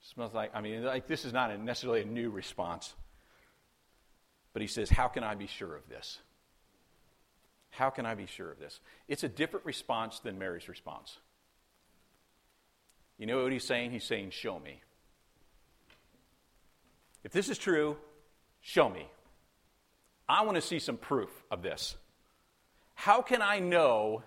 Smells 0.00 0.34
like, 0.34 0.50
I 0.54 0.60
mean, 0.60 0.84
like 0.84 1.06
this 1.06 1.24
is 1.24 1.32
not 1.32 1.50
a 1.50 1.58
necessarily 1.58 2.02
a 2.02 2.04
new 2.04 2.30
response. 2.30 2.94
But 4.52 4.62
he 4.62 4.68
says, 4.68 4.88
How 4.88 5.08
can 5.08 5.22
I 5.22 5.34
be 5.34 5.46
sure 5.46 5.76
of 5.76 5.88
this? 5.88 6.18
How 7.70 7.90
can 7.90 8.06
I 8.06 8.14
be 8.14 8.26
sure 8.26 8.50
of 8.50 8.58
this? 8.58 8.80
It's 9.06 9.22
a 9.22 9.28
different 9.28 9.66
response 9.66 10.20
than 10.20 10.38
Mary's 10.38 10.68
response. 10.68 11.18
You 13.18 13.26
know 13.26 13.42
what 13.42 13.52
he's 13.52 13.64
saying? 13.66 13.90
He's 13.90 14.04
saying, 14.04 14.30
Show 14.30 14.58
me. 14.58 14.80
If 17.22 17.32
this 17.32 17.48
is 17.48 17.58
true, 17.58 17.96
show 18.60 18.88
me. 18.88 19.06
I 20.28 20.42
want 20.42 20.54
to 20.54 20.62
see 20.62 20.78
some 20.78 20.96
proof 20.96 21.30
of 21.50 21.62
this. 21.62 21.96
How 22.96 23.22
can 23.22 23.40
I 23.42 23.60
know 23.60 24.24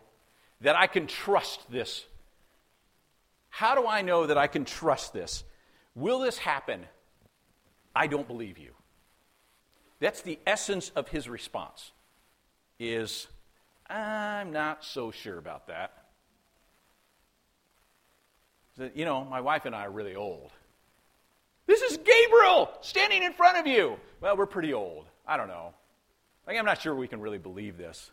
that 0.61 0.77
I 0.77 0.87
can 0.87 1.07
trust 1.07 1.69
this? 1.69 2.05
How 3.49 3.75
do 3.75 3.85
I 3.87 4.03
know 4.03 4.27
that 4.27 4.37
I 4.37 4.47
can 4.47 4.63
trust 4.63 5.11
this? 5.11 5.43
Will 5.95 6.19
this 6.19 6.37
happen? 6.37 6.85
I 7.95 8.07
don't 8.07 8.27
believe 8.27 8.57
you. 8.57 8.71
That's 9.99 10.21
the 10.21 10.39
essence 10.47 10.91
of 10.95 11.09
his 11.09 11.27
response. 11.27 11.91
Is 12.79 13.27
I'm 13.89 14.53
not 14.53 14.85
so 14.85 15.11
sure 15.11 15.37
about 15.37 15.67
that. 15.67 16.05
You 18.95 19.03
know, 19.03 19.25
my 19.25 19.41
wife 19.41 19.65
and 19.65 19.75
I 19.75 19.85
are 19.85 19.91
really 19.91 20.15
old. 20.15 20.51
This 21.65 21.81
is 21.81 21.97
Gabriel 21.97 22.71
standing 22.81 23.23
in 23.23 23.33
front 23.33 23.57
of 23.57 23.67
you. 23.67 23.97
Well, 24.21 24.37
we're 24.37 24.45
pretty 24.45 24.73
old. 24.73 25.07
I 25.27 25.37
don't 25.37 25.49
know. 25.49 25.73
Like, 26.47 26.57
I'm 26.57 26.65
not 26.65 26.81
sure 26.81 26.95
we 26.95 27.07
can 27.07 27.19
really 27.19 27.37
believe 27.39 27.77
this. 27.77 28.11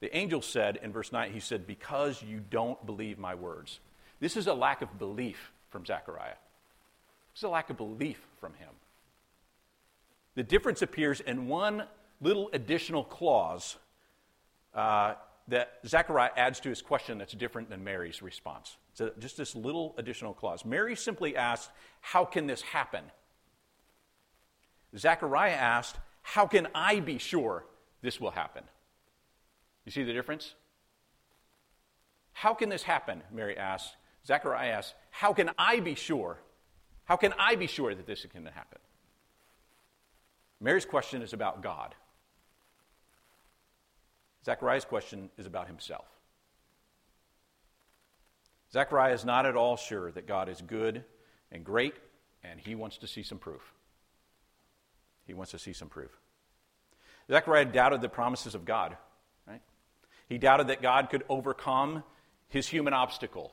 The 0.00 0.14
angel 0.16 0.40
said 0.40 0.78
in 0.82 0.92
verse 0.92 1.12
9, 1.12 1.32
he 1.32 1.40
said, 1.40 1.66
Because 1.66 2.22
you 2.22 2.40
don't 2.50 2.84
believe 2.86 3.18
my 3.18 3.34
words. 3.34 3.80
This 4.18 4.36
is 4.36 4.46
a 4.46 4.54
lack 4.54 4.82
of 4.82 4.98
belief 4.98 5.52
from 5.68 5.84
Zechariah. 5.84 6.36
It's 7.32 7.42
a 7.42 7.48
lack 7.48 7.70
of 7.70 7.76
belief 7.76 8.20
from 8.40 8.54
him. 8.54 8.70
The 10.34 10.42
difference 10.42 10.82
appears 10.82 11.20
in 11.20 11.48
one 11.48 11.84
little 12.20 12.50
additional 12.52 13.04
clause 13.04 13.76
uh, 14.74 15.14
that 15.48 15.78
Zechariah 15.86 16.30
adds 16.36 16.60
to 16.60 16.68
his 16.68 16.80
question 16.80 17.18
that's 17.18 17.32
different 17.32 17.68
than 17.68 17.82
Mary's 17.84 18.22
response. 18.22 18.76
So 18.94 19.10
just 19.18 19.36
this 19.36 19.54
little 19.54 19.94
additional 19.98 20.32
clause. 20.32 20.64
Mary 20.64 20.96
simply 20.96 21.36
asked, 21.36 21.70
How 22.00 22.24
can 22.24 22.46
this 22.46 22.62
happen? 22.62 23.04
Zechariah 24.96 25.52
asked, 25.52 25.96
How 26.22 26.46
can 26.46 26.68
I 26.74 27.00
be 27.00 27.18
sure 27.18 27.64
this 28.02 28.20
will 28.20 28.30
happen? 28.30 28.64
You 29.84 29.92
see 29.92 30.02
the 30.02 30.12
difference? 30.12 30.54
How 32.32 32.54
can 32.54 32.68
this 32.68 32.82
happen? 32.82 33.22
Mary 33.32 33.56
asked. 33.56 33.96
Zechariah 34.26 34.70
asked, 34.70 34.94
How 35.10 35.32
can 35.32 35.50
I 35.58 35.80
be 35.80 35.94
sure? 35.94 36.38
How 37.04 37.16
can 37.16 37.34
I 37.38 37.56
be 37.56 37.66
sure 37.66 37.94
that 37.94 38.06
this 38.06 38.24
can 38.32 38.46
happen? 38.46 38.78
Mary's 40.60 40.84
question 40.84 41.22
is 41.22 41.32
about 41.32 41.62
God. 41.62 41.94
Zechariah's 44.44 44.84
question 44.84 45.30
is 45.38 45.46
about 45.46 45.66
himself. 45.66 46.06
Zechariah 48.72 49.14
is 49.14 49.24
not 49.24 49.46
at 49.46 49.56
all 49.56 49.76
sure 49.76 50.12
that 50.12 50.26
God 50.26 50.48
is 50.48 50.60
good 50.60 51.04
and 51.50 51.64
great, 51.64 51.94
and 52.44 52.60
he 52.60 52.74
wants 52.74 52.98
to 52.98 53.06
see 53.06 53.22
some 53.22 53.38
proof. 53.38 53.72
He 55.26 55.34
wants 55.34 55.50
to 55.52 55.58
see 55.58 55.72
some 55.72 55.88
proof. 55.88 56.10
Zechariah 57.30 57.64
doubted 57.66 58.00
the 58.00 58.08
promises 58.08 58.54
of 58.54 58.64
God? 58.64 58.96
He 60.30 60.38
doubted 60.38 60.68
that 60.68 60.80
God 60.80 61.10
could 61.10 61.24
overcome 61.28 62.04
his 62.48 62.68
human 62.68 62.94
obstacle. 62.94 63.52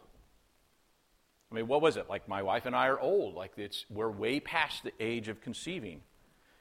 I 1.52 1.56
mean, 1.56 1.68
what 1.68 1.82
was 1.82 1.98
it? 1.98 2.08
Like, 2.08 2.30
my 2.30 2.44
wife 2.44 2.68
and 2.68 2.76
I 2.76 2.88
are 2.88 3.00
old. 3.00 3.34
Like, 3.34 3.54
it's, 3.58 3.86
we're 3.90 4.12
way 4.12 4.40
past 4.40 4.84
the 4.84 4.94
age 5.00 5.28
of 5.28 5.42
conceiving. 5.42 6.02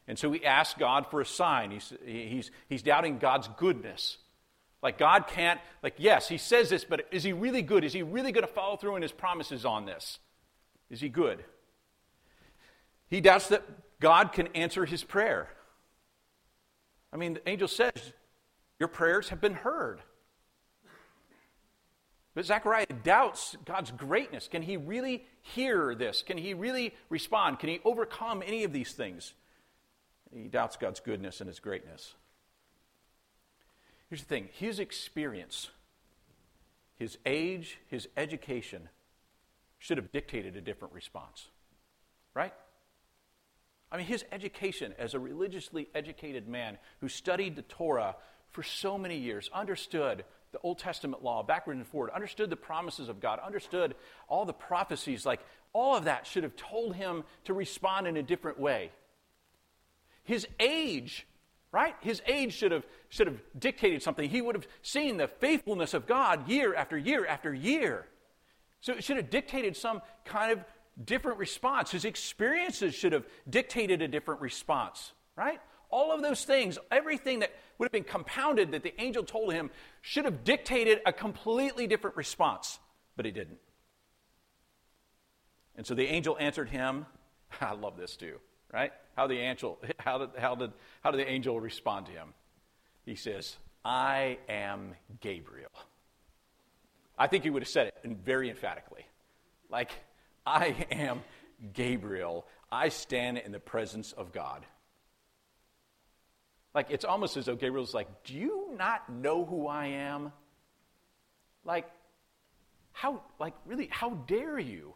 And 0.09 0.19
so 0.19 0.33
he 0.33 0.45
asked 0.45 0.79
God 0.79 1.07
for 1.11 1.21
a 1.21 1.27
sign. 1.27 1.71
He's, 1.71 1.93
he's, 2.05 2.51
he's 2.67 2.83
doubting 2.83 3.19
God's 3.19 3.49
goodness. 3.59 4.17
Like, 4.83 4.97
God 4.97 5.27
can't, 5.27 5.61
like, 5.83 5.97
yes, 5.99 6.29
he 6.29 6.39
says 6.39 6.71
this, 6.71 6.85
but 6.85 7.07
is 7.11 7.23
he 7.23 7.35
really 7.35 7.63
good? 7.63 7.85
Is 7.85 7.93
he 7.93 8.03
really 8.03 8.33
going 8.33 8.47
to 8.47 8.53
follow 8.53 8.77
through 8.77 8.97
in 8.97 9.03
his 9.03 9.13
promises 9.13 9.67
on 9.67 9.85
this? 9.85 10.19
Is 10.89 11.01
he 11.01 11.11
good? 11.11 11.45
He 13.09 13.21
doubts 13.21 13.49
that 13.49 13.65
God 14.01 14.33
can 14.33 14.47
answer 14.49 14.87
his 14.87 15.05
prayer. 15.05 15.51
I 17.13 17.19
mean, 17.19 17.35
the 17.35 17.47
angel 17.49 17.69
says, 17.69 17.93
Your 18.79 18.89
prayers 18.89 19.31
have 19.31 19.41
been 19.41 19.55
heard. 19.55 20.01
But 22.35 22.45
Zechariah 22.45 22.87
doubts 23.03 23.57
God's 23.65 23.91
greatness. 23.91 24.47
Can 24.47 24.61
he 24.61 24.77
really 24.77 25.25
hear 25.41 25.95
this? 25.95 26.23
Can 26.23 26.37
he 26.37 26.53
really 26.53 26.95
respond? 27.09 27.59
Can 27.59 27.71
he 27.71 27.81
overcome 27.83 28.43
any 28.47 28.65
of 28.65 28.75
these 28.75 28.93
things? 28.93 29.33
He 30.35 30.49
doubts 30.49 30.77
God's 30.77 31.01
goodness 31.01 31.41
and 31.41 31.49
his 31.49 31.61
greatness. 31.61 32.15
Here's 34.11 34.21
the 34.21 34.29
thing 34.29 34.51
his 34.53 34.79
experience, 34.79 35.71
his 36.97 37.17
age, 37.25 37.79
his 37.89 38.07
education 38.19 38.91
should 39.79 39.97
have 39.97 40.13
dictated 40.13 40.57
a 40.57 40.61
different 40.61 40.93
response, 40.93 41.49
right? 42.35 42.53
I 43.91 43.97
mean, 43.97 44.07
his 44.07 44.25
education 44.31 44.95
as 44.99 45.15
a 45.15 45.19
religiously 45.19 45.89
educated 45.95 46.49
man 46.49 46.77
who 47.01 47.09
studied 47.09 47.57
the 47.57 47.63
Torah 47.63 48.17
for 48.53 48.63
so 48.63 48.97
many 48.97 49.19
years, 49.19 49.51
understood 49.53 50.25
the 50.53 50.59
Old 50.63 50.79
Testament 50.79 51.23
law 51.23 51.43
backward 51.43 51.77
and 51.77 51.87
forward, 51.87 52.11
understood 52.15 52.51
the 52.51 52.57
promises 52.57 53.09
of 53.09 53.21
God, 53.21 53.41
understood 53.45 53.95
all 54.29 54.45
the 54.45 54.53
prophecies, 54.53 55.27
like 55.27 55.41
all 55.73 55.97
of 55.97 56.05
that 56.05 56.27
should 56.27 56.43
have 56.43 56.57
told 56.57 56.97
him 56.97 57.25
to 57.45 57.53
respond 57.53 58.07
in 58.07 58.17
a 58.17 58.23
different 58.23 58.59
way. 58.59 58.91
His 60.25 60.47
age, 60.59 61.27
right? 61.73 61.95
His 62.01 62.23
age 62.27 62.55
should 62.55 62.73
have, 62.73 62.87
should 63.11 63.27
have 63.27 63.41
dictated 63.59 64.03
something. 64.03 64.29
He 64.29 64.41
would 64.41 64.55
have 64.55 64.67
seen 64.83 65.19
the 65.19 65.29
faithfulness 65.29 65.93
of 65.93 66.07
God 66.07 66.49
year 66.49 66.75
after 66.75 66.97
year 66.97 67.27
after 67.27 67.53
year. 67.53 68.07
So 68.81 68.95
it 68.95 69.05
should 69.05 69.19
have 69.19 69.31
dictated 69.31 69.77
some 69.77 70.01
kind 70.25 70.53
of 70.53 70.65
different 71.05 71.39
response. 71.39 71.91
His 71.91 72.05
experiences 72.05 72.95
should 72.95 73.13
have 73.13 73.27
dictated 73.49 74.01
a 74.01 74.09
different 74.09 74.41
response, 74.41 75.13
right? 75.37 75.61
All 75.91 76.13
of 76.13 76.23
those 76.23 76.45
things, 76.45 76.79
everything 76.91 77.41
that 77.41 77.53
would 77.79 77.87
have 77.87 77.93
been 77.93 78.05
compounded 78.05 78.73
that 78.73 78.83
the 78.83 78.99
angel 79.01 79.23
told 79.23 79.53
him, 79.53 79.71
should 80.01 80.25
have 80.25 80.45
dictated 80.45 81.01
a 81.05 81.13
completely 81.13 81.87
different 81.87 82.17
response, 82.17 82.79
but 83.17 83.27
he 83.27 83.33
didn't. 83.33 83.59
And 85.77 85.87
so 85.87 85.95
the 85.95 86.07
angel 86.07 86.37
answered 86.41 86.71
him. 86.71 87.07
I 87.61 87.75
love 87.75 87.97
this 87.97 88.17
too 88.17 88.39
right? 88.73 88.93
How 89.17 89.27
the 89.27 89.39
angel, 89.39 89.79
how 89.99 90.19
did, 90.19 90.31
how 90.39 90.55
did, 90.55 90.73
how 91.03 91.11
did 91.11 91.21
the 91.21 91.31
angel 91.31 91.59
respond 91.61 92.07
to 92.07 92.13
him? 92.13 92.35
He 93.05 93.15
says, 93.15 93.57
I 93.85 94.39
am 94.49 94.95
Gabriel. 95.21 95.71
I 97.19 97.29
think 97.29 97.45
he 97.45 97.51
would 97.51 97.63
have 97.63 97.69
said 97.69 97.87
it 97.89 97.95
and 98.05 98.19
very 98.19 98.51
emphatically. 98.51 99.07
Like, 99.71 99.91
I 100.45 100.87
am 100.91 101.23
Gabriel. 101.73 102.47
I 102.71 102.91
stand 102.91 103.39
in 103.39 103.53
the 103.53 103.61
presence 103.61 104.13
of 104.13 104.33
God. 104.33 104.67
Like, 106.77 106.91
it's 106.91 107.07
almost 107.07 107.39
as 107.39 107.47
though 107.47 107.57
Gabriel's 107.57 107.95
like, 107.95 108.07
Do 108.25 108.35
you 108.35 108.69
not 108.77 109.11
know 109.11 109.47
who 109.47 109.67
I 109.67 109.87
am? 109.87 110.31
Like, 111.65 111.89
how, 112.93 113.23
like, 113.41 113.55
really, 113.65 113.89
how 113.91 114.11
dare 114.11 114.59
you? 114.59 114.93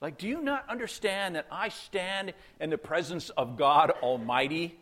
Like, 0.00 0.16
do 0.16 0.26
you 0.26 0.40
not 0.40 0.66
understand 0.70 1.36
that 1.36 1.46
I 1.52 1.68
stand 1.68 2.32
in 2.58 2.70
the 2.70 2.78
presence 2.78 3.28
of 3.28 3.58
God 3.58 3.90
Almighty? 4.02 4.74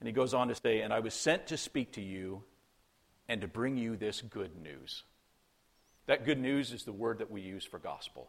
And 0.00 0.08
he 0.08 0.12
goes 0.12 0.34
on 0.34 0.48
to 0.48 0.56
say, 0.56 0.80
And 0.80 0.92
I 0.92 0.98
was 0.98 1.14
sent 1.14 1.46
to 1.46 1.56
speak 1.56 1.92
to 1.92 2.00
you 2.00 2.42
and 3.28 3.40
to 3.42 3.46
bring 3.46 3.76
you 3.76 3.96
this 3.96 4.20
good 4.20 4.60
news. 4.60 5.04
That 6.06 6.24
good 6.24 6.40
news 6.40 6.72
is 6.72 6.82
the 6.82 6.92
word 6.92 7.18
that 7.18 7.30
we 7.30 7.40
use 7.40 7.64
for 7.64 7.78
gospel. 7.78 8.28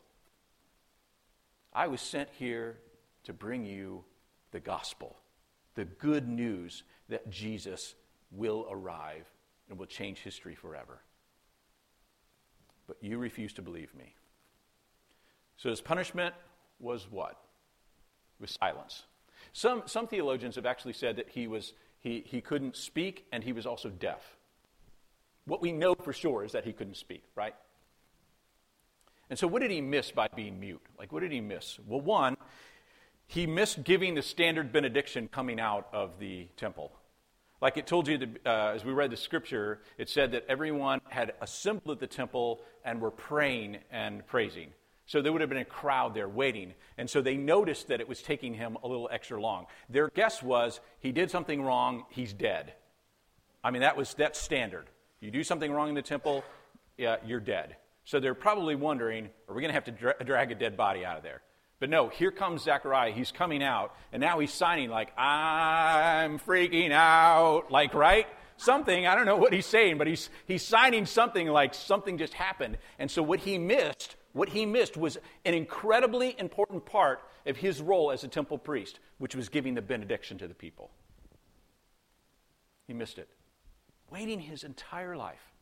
I 1.74 1.88
was 1.88 2.00
sent 2.00 2.30
here 2.38 2.78
to 3.24 3.34
bring 3.34 3.66
you 3.66 4.04
the 4.52 4.60
gospel, 4.60 5.18
the 5.76 5.86
good 5.86 6.28
news 6.28 6.84
that 7.10 7.30
Jesus 7.30 7.96
will 8.32 8.68
arrive 8.70 9.26
and 9.70 9.78
will 9.78 9.86
change 9.86 10.20
history 10.20 10.56
forever 10.56 11.00
but 12.88 12.98
you 13.02 13.18
refuse 13.18 13.54
to 13.54 13.62
believe 13.62 13.94
me. 13.96 14.14
So 15.58 15.70
his 15.70 15.82
punishment 15.82 16.36
was 16.80 17.08
what? 17.10 17.32
It 17.32 18.42
was 18.42 18.58
silence. 18.60 19.04
Some, 19.54 19.84
some 19.86 20.08
theologians 20.08 20.56
have 20.56 20.66
actually 20.66 20.94
said 20.94 21.16
that 21.18 21.30
he, 21.30 21.48
was, 21.48 21.74
he, 22.00 22.24
he 22.26 22.42
couldn't 22.42 22.76
speak 22.76 23.26
and 23.32 23.44
he 23.44 23.54
was 23.54 23.66
also 23.66 23.90
deaf. 23.90 24.38
What 25.46 25.62
we 25.62 25.72
know 25.72 25.96
for 25.96 26.14
sure 26.14 26.44
is 26.44 26.54
that 26.54 26.66
he 26.66 26.74
couldn't 26.74 26.98
speak, 26.98 27.24
right? 27.36 27.56
And 29.30 29.38
so, 29.38 29.48
what 29.48 29.62
did 29.62 29.72
he 29.72 29.82
miss 29.82 30.12
by 30.12 30.28
being 30.36 30.60
mute? 30.60 30.82
Like, 30.98 31.12
what 31.12 31.22
did 31.22 31.32
he 31.32 31.42
miss? 31.42 31.80
Well, 31.88 32.02
one, 32.02 32.38
he 33.34 33.48
missed 33.48 33.84
giving 33.84 34.14
the 34.14 34.22
standard 34.22 34.72
benediction 34.72 35.28
coming 35.28 35.60
out 35.60 35.88
of 35.92 36.20
the 36.20 36.48
temple. 36.56 36.92
Like 37.62 37.78
it 37.78 37.88
told 37.88 38.08
you, 38.08 38.20
to, 38.20 38.28
uh, 38.46 38.74
as 38.76 38.86
we 38.86 38.92
read 38.92 39.10
the 39.10 39.18
scripture, 39.18 39.80
it 39.98 40.08
said 40.08 40.34
that 40.34 40.46
everyone 40.48 41.02
had 41.10 41.34
assembled 41.42 41.96
at 41.96 42.00
the 42.00 42.16
temple 42.16 42.62
and 42.86 43.02
were 43.02 43.10
praying 43.10 43.78
and 43.90 44.26
praising. 44.28 44.70
So 45.08 45.22
there 45.22 45.32
would 45.32 45.42
have 45.42 45.50
been 45.50 45.58
a 45.58 45.66
crowd 45.66 46.14
there 46.14 46.30
waiting. 46.30 46.74
And 46.98 47.10
so 47.10 47.22
they 47.22 47.36
noticed 47.36 47.88
that 47.88 48.02
it 48.02 48.08
was 48.08 48.22
taking 48.22 48.54
him 48.54 48.78
a 48.84 48.88
little 48.88 49.10
extra 49.12 49.42
long. 49.42 49.66
Their 49.90 50.10
guess 50.10 50.44
was 50.44 50.80
he 51.00 51.12
did 51.12 51.32
something 51.32 51.64
wrong, 51.64 52.06
he's 52.10 52.34
dead. 52.34 52.74
I 53.64 53.72
mean, 53.72 53.82
that 53.82 53.98
was 53.98 54.14
that's 54.14 54.40
standard. 54.40 54.86
You 55.22 55.32
do 55.32 55.44
something 55.44 55.72
wrong 55.72 55.90
in 55.90 55.96
the 55.96 56.04
temple, 56.04 56.44
yeah, 56.98 57.16
you're 57.26 57.40
dead. 57.40 57.78
So 58.06 58.20
they're 58.20 58.36
probably 58.36 58.76
wondering, 58.76 59.30
are 59.48 59.56
we 59.56 59.62
going 59.62 59.70
to 59.70 59.74
have 59.74 59.86
to 59.86 59.92
dra- 59.92 60.24
drag 60.24 60.52
a 60.52 60.56
dead 60.56 60.78
body 60.78 61.04
out 61.04 61.18
of 61.18 61.24
there? 61.24 61.42
But 61.84 61.90
no, 61.90 62.08
here 62.08 62.32
comes 62.32 62.64
Zechariah. 62.64 63.12
He's 63.12 63.34
coming 63.34 63.62
out, 63.62 63.94
and 64.14 64.22
now 64.22 64.40
he's 64.40 64.54
signing 64.54 64.90
like, 64.90 65.12
I'm 65.18 66.40
freaking 66.40 66.94
out. 66.94 67.72
Like, 67.72 67.94
right? 67.94 68.26
Something, 68.56 69.06
I 69.06 69.16
don't 69.16 69.26
know 69.26 69.36
what 69.36 69.52
he's 69.52 69.66
saying, 69.66 69.98
but 69.98 70.08
he's, 70.08 70.30
he's 70.46 70.64
signing 70.64 71.06
something 71.06 71.46
like 71.46 71.74
something 71.74 72.18
just 72.18 72.36
happened. 72.36 72.78
And 73.00 73.12
so 73.12 73.22
what 73.22 73.42
he 73.42 73.58
missed 73.58 74.16
What 74.34 74.50
he 74.50 74.66
missed 74.66 74.98
was 74.98 75.18
an 75.46 75.54
incredibly 75.54 76.36
important 76.40 76.86
part 76.86 77.22
of 77.46 77.58
his 77.58 77.82
role 77.82 78.12
as 78.12 78.24
a 78.24 78.28
temple 78.28 78.58
priest, 78.58 79.00
which 79.20 79.36
was 79.36 79.48
giving 79.48 79.76
the 79.76 79.82
benediction 79.82 80.40
to 80.40 80.48
the 80.48 80.56
people. 80.56 80.90
He 82.88 82.94
missed 82.94 83.20
it. 83.20 83.30
Waiting 84.10 84.40
his 84.40 84.64
entire 84.64 85.16
life 85.16 85.54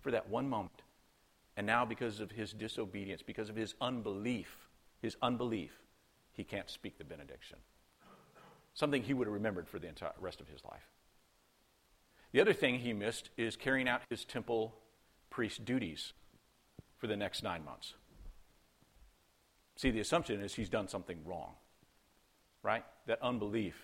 for 0.00 0.10
that 0.10 0.28
one 0.28 0.48
moment. 0.48 0.82
And 1.56 1.66
now, 1.66 1.84
because 1.84 2.20
of 2.20 2.30
his 2.30 2.52
disobedience, 2.52 3.22
because 3.22 3.48
of 3.48 3.56
his 3.56 3.74
unbelief, 3.80 4.65
his 5.00 5.16
unbelief, 5.22 5.72
he 6.32 6.44
can't 6.44 6.70
speak 6.70 6.98
the 6.98 7.04
benediction. 7.04 7.58
Something 8.74 9.02
he 9.02 9.14
would 9.14 9.26
have 9.26 9.34
remembered 9.34 9.68
for 9.68 9.78
the 9.78 9.88
entire 9.88 10.12
rest 10.20 10.40
of 10.40 10.48
his 10.48 10.64
life. 10.64 10.86
The 12.32 12.40
other 12.40 12.52
thing 12.52 12.78
he 12.78 12.92
missed 12.92 13.30
is 13.36 13.56
carrying 13.56 13.88
out 13.88 14.02
his 14.10 14.24
temple 14.24 14.74
priest 15.30 15.64
duties 15.64 16.12
for 16.98 17.06
the 17.06 17.16
next 17.16 17.42
nine 17.42 17.64
months. 17.64 17.94
See, 19.76 19.90
the 19.90 20.00
assumption 20.00 20.40
is 20.40 20.54
he's 20.54 20.68
done 20.68 20.88
something 20.88 21.18
wrong, 21.24 21.52
right? 22.62 22.84
That 23.06 23.20
unbelief 23.22 23.74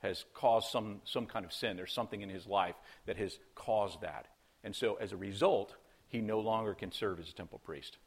has 0.00 0.24
caused 0.34 0.70
some, 0.70 1.00
some 1.04 1.26
kind 1.26 1.44
of 1.44 1.52
sin. 1.52 1.76
There's 1.76 1.92
something 1.92 2.22
in 2.22 2.28
his 2.28 2.46
life 2.46 2.74
that 3.06 3.16
has 3.16 3.38
caused 3.54 4.00
that. 4.02 4.26
And 4.62 4.74
so, 4.74 4.96
as 4.96 5.12
a 5.12 5.16
result, 5.16 5.74
he 6.08 6.20
no 6.20 6.40
longer 6.40 6.74
can 6.74 6.92
serve 6.92 7.20
as 7.20 7.28
a 7.28 7.34
temple 7.34 7.60
priest. 7.64 7.98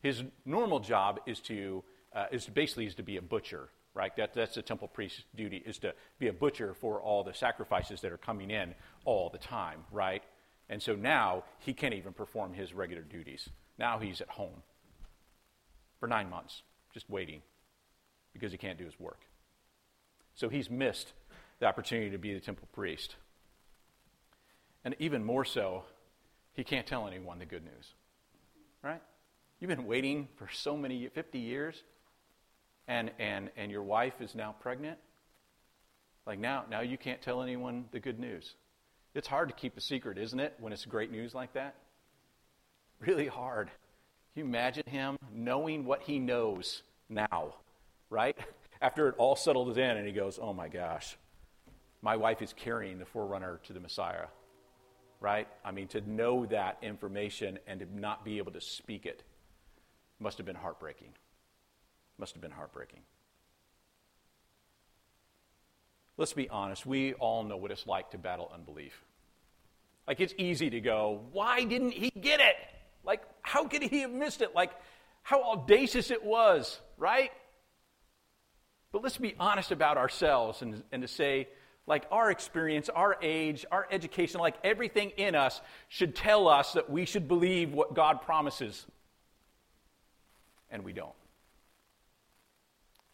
His 0.00 0.22
normal 0.44 0.80
job 0.80 1.20
is 1.26 1.40
to, 1.42 1.82
uh, 2.14 2.26
is 2.30 2.46
basically 2.46 2.86
is 2.86 2.94
to 2.94 3.02
be 3.02 3.16
a 3.16 3.22
butcher, 3.22 3.68
right? 3.94 4.14
That, 4.16 4.34
that's 4.34 4.54
the 4.54 4.62
temple 4.62 4.88
priest's 4.88 5.24
duty, 5.34 5.62
is 5.64 5.78
to 5.78 5.94
be 6.18 6.28
a 6.28 6.32
butcher 6.32 6.74
for 6.74 7.00
all 7.00 7.24
the 7.24 7.34
sacrifices 7.34 8.00
that 8.02 8.12
are 8.12 8.18
coming 8.18 8.50
in 8.50 8.74
all 9.04 9.30
the 9.30 9.38
time, 9.38 9.84
right? 9.90 10.22
And 10.68 10.82
so 10.82 10.94
now 10.94 11.44
he 11.58 11.74
can't 11.74 11.94
even 11.94 12.12
perform 12.12 12.54
his 12.54 12.72
regular 12.72 13.02
duties. 13.02 13.48
Now 13.78 13.98
he's 13.98 14.20
at 14.20 14.28
home 14.28 14.62
for 16.00 16.06
nine 16.06 16.30
months, 16.30 16.62
just 16.92 17.10
waiting 17.10 17.42
because 18.32 18.52
he 18.52 18.58
can't 18.58 18.78
do 18.78 18.84
his 18.84 18.98
work. 18.98 19.20
So 20.34 20.48
he's 20.48 20.70
missed 20.70 21.12
the 21.60 21.66
opportunity 21.66 22.10
to 22.10 22.18
be 22.18 22.34
the 22.34 22.40
temple 22.40 22.68
priest. 22.72 23.16
And 24.84 24.94
even 24.98 25.24
more 25.24 25.44
so, 25.44 25.84
he 26.52 26.64
can't 26.64 26.86
tell 26.86 27.06
anyone 27.06 27.38
the 27.38 27.46
good 27.46 27.64
news. 27.64 27.94
Right? 28.82 29.00
You've 29.60 29.70
been 29.70 29.86
waiting 29.86 30.28
for 30.36 30.48
so 30.52 30.76
many 30.76 31.08
50 31.08 31.38
years 31.38 31.82
and 32.88 33.10
and 33.18 33.50
and 33.56 33.70
your 33.70 33.82
wife 33.82 34.20
is 34.20 34.34
now 34.34 34.54
pregnant. 34.60 34.98
Like 36.26 36.38
now 36.38 36.64
now 36.70 36.80
you 36.80 36.98
can't 36.98 37.20
tell 37.20 37.42
anyone 37.42 37.86
the 37.92 38.00
good 38.00 38.18
news. 38.18 38.54
It's 39.14 39.28
hard 39.28 39.48
to 39.48 39.54
keep 39.54 39.76
a 39.76 39.80
secret, 39.80 40.18
isn't 40.18 40.40
it, 40.40 40.54
when 40.58 40.72
it's 40.72 40.84
great 40.84 41.10
news 41.10 41.34
like 41.34 41.52
that? 41.54 41.76
Really 43.00 43.26
hard. 43.28 43.68
Can 43.68 44.42
you 44.42 44.44
imagine 44.44 44.82
him 44.86 45.16
knowing 45.32 45.84
what 45.84 46.02
he 46.02 46.18
knows 46.18 46.82
now, 47.08 47.54
right? 48.10 48.36
After 48.82 49.08
it 49.08 49.14
all 49.18 49.36
settles 49.36 49.76
in 49.76 49.96
and 49.96 50.06
he 50.06 50.12
goes, 50.12 50.38
"Oh 50.40 50.52
my 50.52 50.68
gosh. 50.68 51.16
My 52.02 52.16
wife 52.16 52.42
is 52.42 52.52
carrying 52.52 52.98
the 52.98 53.06
forerunner 53.06 53.60
to 53.64 53.72
the 53.72 53.80
Messiah." 53.80 54.26
right? 55.24 55.48
I 55.64 55.70
mean, 55.70 55.88
to 55.88 56.02
know 56.02 56.44
that 56.46 56.76
information 56.82 57.58
and 57.66 57.80
to 57.80 57.86
not 57.98 58.26
be 58.26 58.36
able 58.36 58.52
to 58.52 58.60
speak 58.60 59.06
it 59.06 59.22
must 60.20 60.36
have 60.36 60.44
been 60.44 60.54
heartbreaking. 60.54 61.08
Must 62.18 62.32
have 62.32 62.42
been 62.42 62.50
heartbreaking. 62.50 63.00
Let's 66.16 66.32
be 66.32 66.48
honest, 66.48 66.86
we 66.86 67.14
all 67.14 67.42
know 67.42 67.56
what 67.56 67.72
it's 67.72 67.86
like 67.86 68.10
to 68.12 68.18
battle 68.18 68.50
unbelief. 68.54 69.04
Like, 70.06 70.20
it's 70.20 70.34
easy 70.38 70.70
to 70.70 70.80
go, 70.80 71.22
why 71.32 71.64
didn't 71.64 71.92
he 71.92 72.10
get 72.10 72.40
it? 72.40 72.56
Like, 73.04 73.22
how 73.42 73.66
could 73.66 73.82
he 73.82 74.00
have 74.00 74.12
missed 74.12 74.42
it? 74.42 74.54
Like, 74.54 74.70
how 75.22 75.42
audacious 75.42 76.10
it 76.10 76.22
was, 76.22 76.78
right? 76.98 77.32
But 78.92 79.02
let's 79.02 79.16
be 79.16 79.34
honest 79.40 79.72
about 79.72 79.96
ourselves 79.96 80.62
and, 80.62 80.84
and 80.92 81.02
to 81.02 81.08
say, 81.08 81.48
like 81.86 82.04
our 82.10 82.30
experience, 82.30 82.88
our 82.88 83.16
age, 83.20 83.66
our 83.72 83.86
education, 83.90 84.40
like 84.40 84.54
everything 84.62 85.10
in 85.16 85.34
us 85.34 85.60
should 85.88 86.14
tell 86.14 86.48
us 86.48 86.74
that 86.74 86.88
we 86.88 87.04
should 87.04 87.26
believe 87.26 87.72
what 87.72 87.94
God 87.94 88.22
promises. 88.22 88.86
And 90.70 90.84
we 90.84 90.92
don't. 90.92 91.12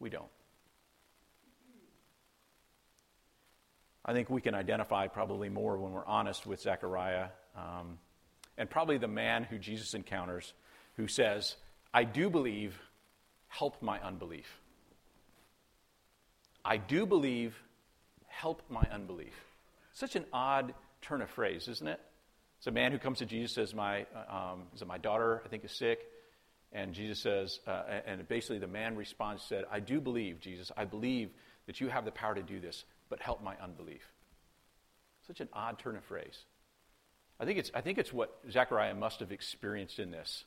We 0.00 0.10
don't. 0.10 0.30
I 4.04 4.12
think 4.12 4.30
we 4.30 4.40
can 4.40 4.54
identify 4.54 5.06
probably 5.06 5.50
more 5.50 5.78
when 5.78 5.92
we're 5.92 6.06
honest 6.06 6.46
with 6.46 6.60
Zechariah 6.60 7.28
um, 7.54 7.98
and 8.56 8.68
probably 8.68 8.98
the 8.98 9.06
man 9.06 9.44
who 9.44 9.58
Jesus 9.58 9.94
encounters 9.94 10.52
who 10.96 11.06
says, 11.06 11.54
I 11.92 12.04
do 12.04 12.30
believe, 12.30 12.80
help 13.48 13.82
my 13.82 14.00
unbelief. 14.00 14.46
I 16.64 16.78
do 16.78 17.06
believe, 17.06 17.54
help 18.26 18.62
my 18.68 18.86
unbelief. 18.90 19.34
Such 19.92 20.16
an 20.16 20.24
odd 20.32 20.74
turn 21.02 21.22
of 21.22 21.30
phrase, 21.30 21.68
isn't 21.68 21.86
it? 21.86 22.00
It's 22.58 22.66
a 22.66 22.70
man 22.70 22.92
who 22.92 22.98
comes 22.98 23.18
to 23.18 23.26
Jesus 23.26 23.54
says, 23.54 23.74
"My, 23.74 24.06
uh, 24.14 24.52
um, 24.52 24.62
is 24.74 24.84
my 24.84 24.98
daughter, 24.98 25.42
I 25.44 25.48
think, 25.48 25.64
is 25.64 25.72
sick," 25.72 26.00
and 26.72 26.94
Jesus 26.94 27.20
says, 27.20 27.60
uh, 27.66 27.82
and 28.06 28.26
basically 28.28 28.58
the 28.58 28.68
man 28.68 28.96
responds, 28.96 29.42
said, 29.42 29.64
"I 29.70 29.80
do 29.80 30.00
believe, 30.00 30.40
Jesus. 30.40 30.70
I 30.76 30.84
believe 30.84 31.30
that 31.66 31.80
you 31.80 31.88
have 31.88 32.04
the 32.04 32.12
power 32.12 32.34
to 32.34 32.42
do 32.42 32.60
this, 32.60 32.84
but 33.08 33.20
help 33.20 33.42
my 33.42 33.56
unbelief." 33.60 34.02
Such 35.26 35.40
an 35.40 35.48
odd 35.52 35.78
turn 35.78 35.96
of 35.96 36.04
phrase. 36.04 36.44
I 37.38 37.44
think 37.44 37.58
it's, 37.58 37.70
I 37.74 37.80
think 37.80 37.98
it's 37.98 38.12
what 38.12 38.38
Zechariah 38.50 38.94
must 38.94 39.20
have 39.20 39.32
experienced 39.32 39.98
in 39.98 40.10
this, 40.10 40.44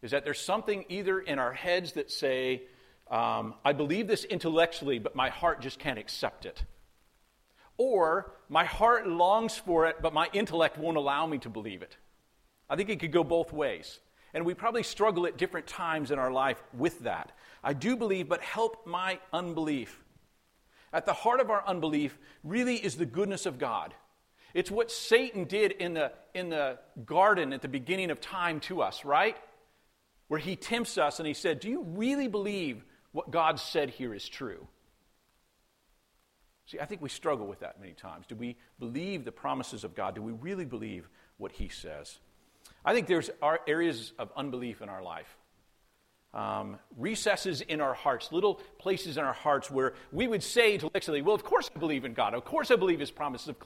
is 0.00 0.10
that 0.10 0.24
there's 0.24 0.40
something 0.40 0.84
either 0.88 1.20
in 1.20 1.38
our 1.38 1.52
heads 1.52 1.92
that 1.92 2.10
say, 2.10 2.62
um, 3.10 3.54
"I 3.64 3.72
believe 3.72 4.08
this 4.08 4.24
intellectually, 4.24 4.98
but 4.98 5.14
my 5.14 5.28
heart 5.28 5.60
just 5.60 5.78
can't 5.78 5.98
accept 5.98 6.46
it." 6.46 6.64
Or 7.78 8.34
my 8.48 8.64
heart 8.64 9.06
longs 9.06 9.56
for 9.56 9.86
it, 9.86 10.02
but 10.02 10.12
my 10.12 10.28
intellect 10.32 10.76
won't 10.76 10.96
allow 10.96 11.26
me 11.26 11.38
to 11.38 11.48
believe 11.48 11.82
it. 11.82 11.96
I 12.68 12.76
think 12.76 12.90
it 12.90 13.00
could 13.00 13.12
go 13.12 13.24
both 13.24 13.52
ways. 13.52 14.00
And 14.34 14.46
we 14.46 14.54
probably 14.54 14.82
struggle 14.82 15.26
at 15.26 15.36
different 15.36 15.66
times 15.66 16.10
in 16.10 16.18
our 16.18 16.32
life 16.32 16.62
with 16.72 17.00
that. 17.00 17.32
I 17.62 17.74
do 17.74 17.96
believe, 17.96 18.28
but 18.28 18.40
help 18.40 18.86
my 18.86 19.18
unbelief. 19.32 20.00
At 20.92 21.06
the 21.06 21.12
heart 21.12 21.40
of 21.40 21.50
our 21.50 21.66
unbelief 21.66 22.18
really 22.42 22.76
is 22.76 22.96
the 22.96 23.06
goodness 23.06 23.46
of 23.46 23.58
God. 23.58 23.94
It's 24.54 24.70
what 24.70 24.90
Satan 24.90 25.44
did 25.44 25.72
in 25.72 25.94
the, 25.94 26.12
in 26.34 26.50
the 26.50 26.78
garden 27.04 27.52
at 27.52 27.62
the 27.62 27.68
beginning 27.68 28.10
of 28.10 28.20
time 28.20 28.60
to 28.60 28.82
us, 28.82 29.04
right? 29.04 29.36
Where 30.28 30.40
he 30.40 30.56
tempts 30.56 30.98
us 30.98 31.18
and 31.18 31.26
he 31.26 31.34
said, 31.34 31.60
Do 31.60 31.70
you 31.70 31.82
really 31.82 32.28
believe 32.28 32.84
what 33.12 33.30
God 33.30 33.58
said 33.58 33.90
here 33.90 34.14
is 34.14 34.28
true? 34.28 34.66
See, 36.66 36.78
I 36.78 36.86
think 36.86 37.02
we 37.02 37.08
struggle 37.08 37.46
with 37.46 37.60
that 37.60 37.80
many 37.80 37.92
times. 37.92 38.26
Do 38.26 38.34
we 38.34 38.56
believe 38.78 39.24
the 39.24 39.32
promises 39.32 39.84
of 39.84 39.94
God? 39.94 40.14
Do 40.14 40.22
we 40.22 40.32
really 40.32 40.64
believe 40.64 41.08
what 41.36 41.52
He 41.52 41.68
says? 41.68 42.18
I 42.84 42.94
think 42.94 43.06
there's 43.06 43.30
areas 43.66 44.12
of 44.18 44.30
unbelief 44.36 44.82
in 44.82 44.88
our 44.88 45.02
life. 45.02 45.36
Um, 46.34 46.78
recesses 46.96 47.60
in 47.60 47.82
our 47.82 47.92
hearts, 47.92 48.32
little 48.32 48.54
places 48.78 49.18
in 49.18 49.24
our 49.24 49.34
hearts 49.34 49.70
where 49.70 49.92
we 50.12 50.26
would 50.26 50.42
say 50.42 50.72
intellectually, 50.72 51.20
Well, 51.20 51.34
of 51.34 51.44
course 51.44 51.70
I 51.74 51.78
believe 51.78 52.06
in 52.06 52.14
God. 52.14 52.32
Of 52.32 52.46
course 52.46 52.70
I 52.70 52.76
believe 52.76 53.00
His 53.00 53.10
promises. 53.10 53.48
Of 53.48 53.58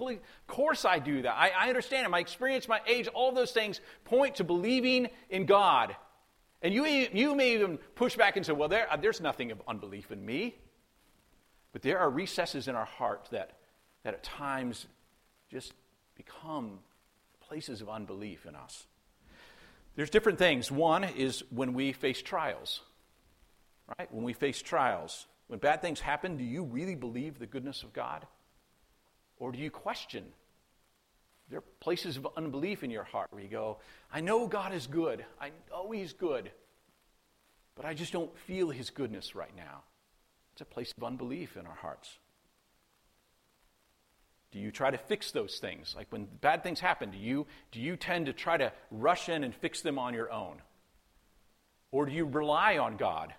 course 0.48 0.84
I 0.84 0.98
do 0.98 1.22
that. 1.22 1.32
I, 1.32 1.52
I 1.56 1.68
understand 1.68 2.06
it. 2.06 2.08
My 2.10 2.18
experience, 2.18 2.66
my 2.66 2.80
age, 2.88 3.06
all 3.06 3.30
those 3.30 3.52
things 3.52 3.80
point 4.04 4.36
to 4.36 4.44
believing 4.44 5.08
in 5.30 5.46
God. 5.46 5.94
And 6.60 6.74
you, 6.74 6.84
you 6.84 7.36
may 7.36 7.54
even 7.54 7.78
push 7.94 8.16
back 8.16 8.36
and 8.36 8.44
say, 8.44 8.52
Well, 8.52 8.68
there, 8.68 8.88
there's 9.00 9.20
nothing 9.20 9.52
of 9.52 9.62
unbelief 9.68 10.10
in 10.10 10.24
me. 10.26 10.56
But 11.72 11.82
there 11.82 12.00
are 12.00 12.10
recesses 12.10 12.66
in 12.66 12.74
our 12.74 12.84
heart 12.84 13.28
that, 13.30 13.58
that 14.02 14.14
at 14.14 14.24
times 14.24 14.86
just 15.50 15.72
become 16.16 16.80
places 17.46 17.80
of 17.80 17.88
unbelief 17.88 18.44
in 18.44 18.56
us. 18.56 18.86
There's 19.96 20.10
different 20.10 20.38
things. 20.38 20.70
One 20.70 21.04
is 21.04 21.42
when 21.50 21.72
we 21.72 21.92
face 21.92 22.22
trials, 22.22 22.80
right? 23.98 24.12
When 24.12 24.24
we 24.24 24.34
face 24.34 24.60
trials, 24.60 25.26
when 25.48 25.58
bad 25.58 25.80
things 25.80 26.00
happen, 26.00 26.36
do 26.36 26.44
you 26.44 26.64
really 26.64 26.94
believe 26.94 27.38
the 27.38 27.46
goodness 27.46 27.82
of 27.82 27.92
God? 27.92 28.26
Or 29.38 29.52
do 29.52 29.58
you 29.58 29.70
question? 29.70 30.24
There 31.48 31.60
are 31.60 31.64
places 31.80 32.16
of 32.16 32.26
unbelief 32.36 32.82
in 32.82 32.90
your 32.90 33.04
heart 33.04 33.28
where 33.30 33.42
you 33.42 33.48
go, 33.48 33.78
I 34.12 34.20
know 34.20 34.46
God 34.46 34.74
is 34.74 34.86
good. 34.86 35.24
I 35.40 35.52
know 35.70 35.90
He's 35.92 36.12
good. 36.12 36.50
But 37.74 37.84
I 37.84 37.94
just 37.94 38.12
don't 38.12 38.36
feel 38.40 38.70
His 38.70 38.90
goodness 38.90 39.34
right 39.34 39.54
now. 39.56 39.82
It's 40.52 40.62
a 40.62 40.66
place 40.66 40.92
of 40.96 41.04
unbelief 41.04 41.56
in 41.56 41.66
our 41.66 41.74
hearts. 41.74 42.18
Do 44.56 44.62
you 44.62 44.70
try 44.70 44.90
to 44.90 44.96
fix 44.96 45.32
those 45.32 45.58
things? 45.58 45.92
Like 45.94 46.06
when 46.08 46.24
bad 46.40 46.62
things 46.62 46.80
happen, 46.80 47.10
do 47.10 47.18
you, 47.18 47.46
do 47.72 47.78
you 47.78 47.94
tend 47.94 48.24
to 48.24 48.32
try 48.32 48.56
to 48.56 48.72
rush 48.90 49.28
in 49.28 49.44
and 49.44 49.54
fix 49.54 49.82
them 49.82 49.98
on 49.98 50.14
your 50.14 50.32
own? 50.32 50.62
Or 51.90 52.06
do 52.06 52.12
you 52.12 52.24
rely 52.24 52.78
on 52.78 52.96
God? 52.96 53.34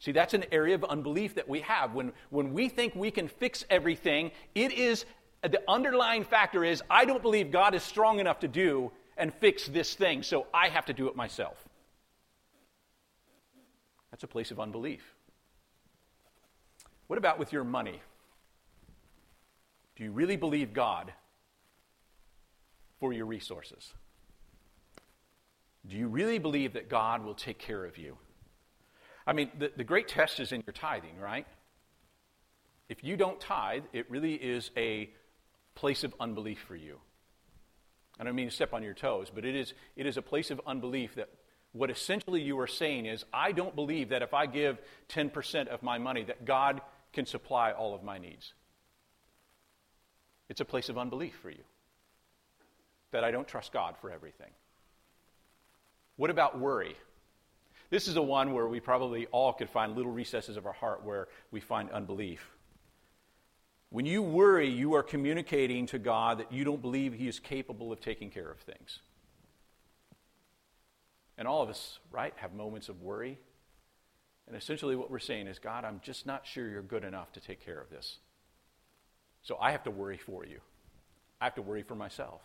See, 0.00 0.10
that's 0.10 0.34
an 0.34 0.46
area 0.50 0.74
of 0.74 0.82
unbelief 0.82 1.36
that 1.36 1.48
we 1.48 1.60
have. 1.60 1.94
When, 1.94 2.12
when 2.30 2.52
we 2.52 2.68
think 2.68 2.96
we 2.96 3.12
can 3.12 3.28
fix 3.28 3.64
everything, 3.70 4.32
it 4.56 4.72
is 4.72 5.04
the 5.42 5.62
underlying 5.68 6.24
factor 6.24 6.64
is 6.64 6.82
I 6.90 7.04
don't 7.04 7.22
believe 7.22 7.52
God 7.52 7.76
is 7.76 7.84
strong 7.84 8.18
enough 8.18 8.40
to 8.40 8.48
do 8.48 8.90
and 9.16 9.32
fix 9.34 9.68
this 9.68 9.94
thing, 9.94 10.24
so 10.24 10.48
I 10.52 10.68
have 10.68 10.86
to 10.86 10.92
do 10.92 11.06
it 11.06 11.14
myself. 11.14 11.64
That's 14.10 14.24
a 14.24 14.28
place 14.28 14.50
of 14.50 14.58
unbelief. 14.58 15.14
What 17.06 17.20
about 17.20 17.38
with 17.38 17.52
your 17.52 17.62
money? 17.62 18.00
Do 19.96 20.04
you 20.04 20.10
really 20.10 20.36
believe 20.36 20.72
God 20.72 21.12
for 22.98 23.12
your 23.12 23.26
resources? 23.26 23.92
Do 25.86 25.96
you 25.96 26.08
really 26.08 26.38
believe 26.38 26.72
that 26.72 26.88
God 26.88 27.24
will 27.24 27.34
take 27.34 27.58
care 27.58 27.84
of 27.84 27.98
you? 27.98 28.16
I 29.26 29.32
mean, 29.32 29.50
the, 29.58 29.70
the 29.76 29.84
great 29.84 30.08
test 30.08 30.40
is 30.40 30.52
in 30.52 30.62
your 30.66 30.72
tithing, 30.72 31.18
right? 31.18 31.46
If 32.88 33.02
you 33.04 33.16
don't 33.16 33.40
tithe, 33.40 33.84
it 33.92 34.10
really 34.10 34.34
is 34.34 34.70
a 34.76 35.10
place 35.74 36.04
of 36.04 36.14
unbelief 36.20 36.60
for 36.66 36.76
you. 36.76 36.98
I 38.18 38.24
don't 38.24 38.34
mean 38.34 38.48
to 38.48 38.54
step 38.54 38.72
on 38.72 38.82
your 38.82 38.94
toes, 38.94 39.30
but 39.34 39.44
it 39.44 39.56
is, 39.56 39.74
it 39.96 40.06
is 40.06 40.16
a 40.16 40.22
place 40.22 40.50
of 40.50 40.60
unbelief 40.66 41.14
that 41.16 41.28
what 41.72 41.90
essentially 41.90 42.40
you 42.40 42.58
are 42.60 42.68
saying 42.68 43.06
is, 43.06 43.24
I 43.32 43.50
don't 43.52 43.74
believe 43.74 44.10
that 44.10 44.22
if 44.22 44.32
I 44.32 44.46
give 44.46 44.78
10% 45.08 45.66
of 45.68 45.82
my 45.82 45.98
money, 45.98 46.22
that 46.24 46.44
God 46.44 46.80
can 47.12 47.26
supply 47.26 47.72
all 47.72 47.94
of 47.94 48.04
my 48.04 48.18
needs. 48.18 48.54
It's 50.48 50.60
a 50.60 50.64
place 50.64 50.88
of 50.88 50.98
unbelief 50.98 51.34
for 51.40 51.50
you. 51.50 51.62
That 53.12 53.24
I 53.24 53.30
don't 53.30 53.46
trust 53.48 53.72
God 53.72 53.96
for 54.00 54.10
everything. 54.10 54.50
What 56.16 56.30
about 56.30 56.58
worry? 56.58 56.96
This 57.90 58.08
is 58.08 58.16
a 58.16 58.22
one 58.22 58.52
where 58.52 58.66
we 58.66 58.80
probably 58.80 59.26
all 59.26 59.52
could 59.52 59.70
find 59.70 59.94
little 59.94 60.12
recesses 60.12 60.56
of 60.56 60.66
our 60.66 60.72
heart 60.72 61.04
where 61.04 61.28
we 61.50 61.60
find 61.60 61.90
unbelief. 61.90 62.50
When 63.90 64.06
you 64.06 64.22
worry, 64.22 64.68
you 64.68 64.94
are 64.94 65.02
communicating 65.02 65.86
to 65.86 65.98
God 65.98 66.38
that 66.38 66.52
you 66.52 66.64
don't 66.64 66.82
believe 66.82 67.12
He 67.12 67.28
is 67.28 67.38
capable 67.38 67.92
of 67.92 68.00
taking 68.00 68.30
care 68.30 68.50
of 68.50 68.58
things. 68.58 68.98
And 71.38 71.46
all 71.46 71.62
of 71.62 71.68
us, 71.68 71.98
right, 72.10 72.32
have 72.36 72.54
moments 72.54 72.88
of 72.88 73.02
worry. 73.02 73.38
And 74.46 74.56
essentially, 74.56 74.96
what 74.96 75.10
we're 75.10 75.18
saying 75.20 75.46
is, 75.46 75.58
God, 75.58 75.84
I'm 75.84 76.00
just 76.02 76.26
not 76.26 76.46
sure 76.46 76.68
you're 76.68 76.82
good 76.82 77.04
enough 77.04 77.32
to 77.32 77.40
take 77.40 77.64
care 77.64 77.80
of 77.80 77.90
this. 77.90 78.18
So 79.44 79.56
I 79.60 79.70
have 79.70 79.84
to 79.84 79.90
worry 79.90 80.16
for 80.16 80.44
you. 80.44 80.58
I 81.40 81.44
have 81.44 81.54
to 81.54 81.62
worry 81.62 81.82
for 81.82 81.94
myself. 81.94 82.40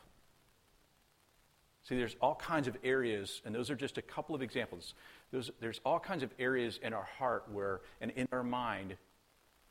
See, 1.83 1.95
there's 1.95 2.17
all 2.21 2.35
kinds 2.35 2.67
of 2.67 2.77
areas, 2.83 3.41
and 3.45 3.55
those 3.55 3.69
are 3.69 3.75
just 3.75 3.97
a 3.97 4.01
couple 4.01 4.35
of 4.35 4.41
examples. 4.41 4.93
There's 5.31 5.79
all 5.85 5.99
kinds 5.99 6.23
of 6.23 6.29
areas 6.37 6.77
in 6.83 6.93
our 6.93 7.07
heart 7.17 7.45
where, 7.51 7.81
and 8.01 8.11
in 8.11 8.27
our 8.33 8.43
mind, 8.43 8.95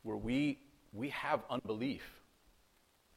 where 0.02 0.16
we, 0.16 0.58
we 0.94 1.10
have 1.10 1.42
unbelief. 1.50 2.02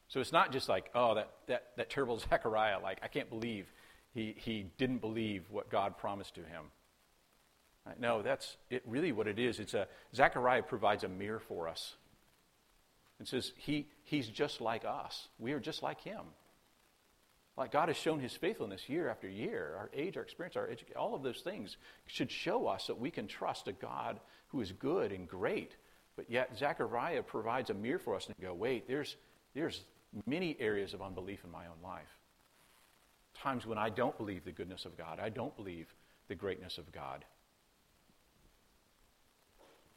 So 0.10 0.20
it's 0.20 0.34
not 0.34 0.52
just 0.52 0.68
like, 0.68 0.92
oh, 0.94 1.16
that, 1.16 1.32
that, 1.48 1.68
that 1.78 1.90
terrible 1.90 2.20
Zechariah, 2.30 2.80
like, 2.84 3.00
I 3.02 3.08
can't 3.08 3.30
believe 3.30 3.72
he, 4.14 4.36
he 4.38 4.66
didn't 4.78 5.00
believe 5.00 5.46
what 5.50 5.70
God 5.70 5.98
promised 5.98 6.36
to 6.36 6.42
him. 6.42 6.66
No, 7.98 8.22
that's 8.22 8.58
it, 8.70 8.84
really 8.86 9.14
what 9.14 9.28
it 9.28 9.40
is. 9.40 9.60
It's 9.60 9.74
a, 9.74 9.88
Zechariah 10.14 10.64
provides 10.64 11.06
a 11.06 11.08
mirror 11.08 11.40
for 11.40 11.70
us 11.70 11.96
and 13.22 13.28
says 13.28 13.52
he, 13.56 13.88
he's 14.04 14.28
just 14.28 14.62
like 14.62 14.84
us. 14.84 15.28
We 15.38 15.54
are 15.54 15.60
just 15.60 15.84
like 15.84 16.02
him. 16.02 16.24
Like 17.56 17.72
God 17.72 17.90
has 17.90 17.98
shown 17.98 18.20
his 18.20 18.34
faithfulness 18.36 18.90
year 18.90 19.10
after 19.10 19.30
year. 19.30 19.76
Our 19.78 19.92
age, 19.94 20.18
our 20.18 20.24
experience, 20.24 20.56
our 20.56 20.68
all 20.98 21.14
of 21.14 21.22
those 21.22 21.42
things 21.42 21.78
should 22.08 22.32
show 22.32 22.66
us 22.66 22.88
that 22.88 23.00
we 23.00 23.12
can 23.12 23.28
trust 23.28 23.68
a 23.68 23.74
God 23.74 24.20
who 24.48 24.60
is 24.60 24.72
good 24.72 25.12
and 25.12 25.28
great. 25.28 25.76
But 26.16 26.32
yet 26.32 26.58
Zechariah 26.58 27.22
provides 27.22 27.70
a 27.70 27.76
mirror 27.76 28.00
for 28.00 28.16
us 28.16 28.26
and 28.26 28.36
go, 28.42 28.56
wait, 28.56 28.88
there's, 28.88 29.18
there's 29.54 29.84
many 30.26 30.58
areas 30.60 30.96
of 30.96 31.04
unbelief 31.04 31.44
in 31.44 31.52
my 31.52 31.68
own 31.68 31.84
life 31.84 32.10
times 33.36 33.68
when 33.68 33.78
I 33.78 33.90
don't 33.90 34.18
believe 34.18 34.46
the 34.46 34.52
goodness 34.52 34.86
of 34.86 34.98
God, 34.98 35.20
I 35.20 35.30
don't 35.30 35.56
believe 35.56 35.94
the 36.28 36.36
greatness 36.36 36.80
of 36.80 36.92
God. 36.92 37.24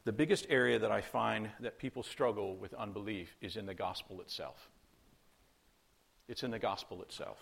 The 0.05 0.13
biggest 0.13 0.45
area 0.49 0.77
that 0.79 0.91
I 0.91 1.01
find 1.01 1.49
that 1.59 1.79
people 1.79 2.03
struggle 2.03 2.55
with 2.55 2.73
unbelief 2.75 3.35
is 3.41 3.57
in 3.57 3.65
the 3.65 3.73
gospel 3.73 4.21
itself. 4.21 4.69
It's 6.27 6.43
in 6.43 6.51
the 6.51 6.59
gospel 6.59 7.01
itself. 7.01 7.37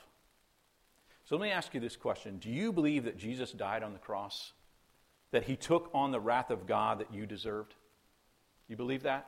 So 1.25 1.35
let 1.35 1.43
me 1.43 1.51
ask 1.51 1.73
you 1.73 1.79
this 1.79 1.95
question 1.95 2.37
Do 2.37 2.49
you 2.49 2.71
believe 2.71 3.03
that 3.03 3.17
Jesus 3.17 3.51
died 3.51 3.83
on 3.83 3.93
the 3.93 3.99
cross? 3.99 4.53
That 5.31 5.43
he 5.43 5.55
took 5.55 5.89
on 5.93 6.11
the 6.11 6.19
wrath 6.19 6.51
of 6.51 6.67
God 6.67 6.99
that 6.99 7.13
you 7.13 7.25
deserved? 7.25 7.73
You 8.67 8.77
believe 8.77 9.03
that? 9.03 9.27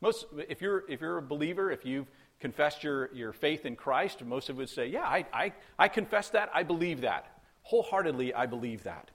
Most, 0.00 0.26
if 0.48 0.60
you're, 0.60 0.84
if 0.88 1.00
you're 1.00 1.18
a 1.18 1.22
believer, 1.22 1.70
if 1.70 1.84
you've 1.84 2.10
confessed 2.40 2.82
your, 2.82 3.14
your 3.14 3.32
faith 3.32 3.64
in 3.66 3.76
Christ, 3.76 4.24
most 4.24 4.48
of 4.48 4.56
would 4.56 4.68
say, 4.68 4.86
Yeah, 4.86 5.04
I, 5.04 5.26
I, 5.32 5.52
I 5.78 5.88
confess 5.88 6.30
that. 6.30 6.50
I 6.52 6.64
believe 6.64 7.02
that. 7.02 7.40
Wholeheartedly, 7.62 8.34
I 8.34 8.46
believe 8.46 8.84
that. 8.84 9.10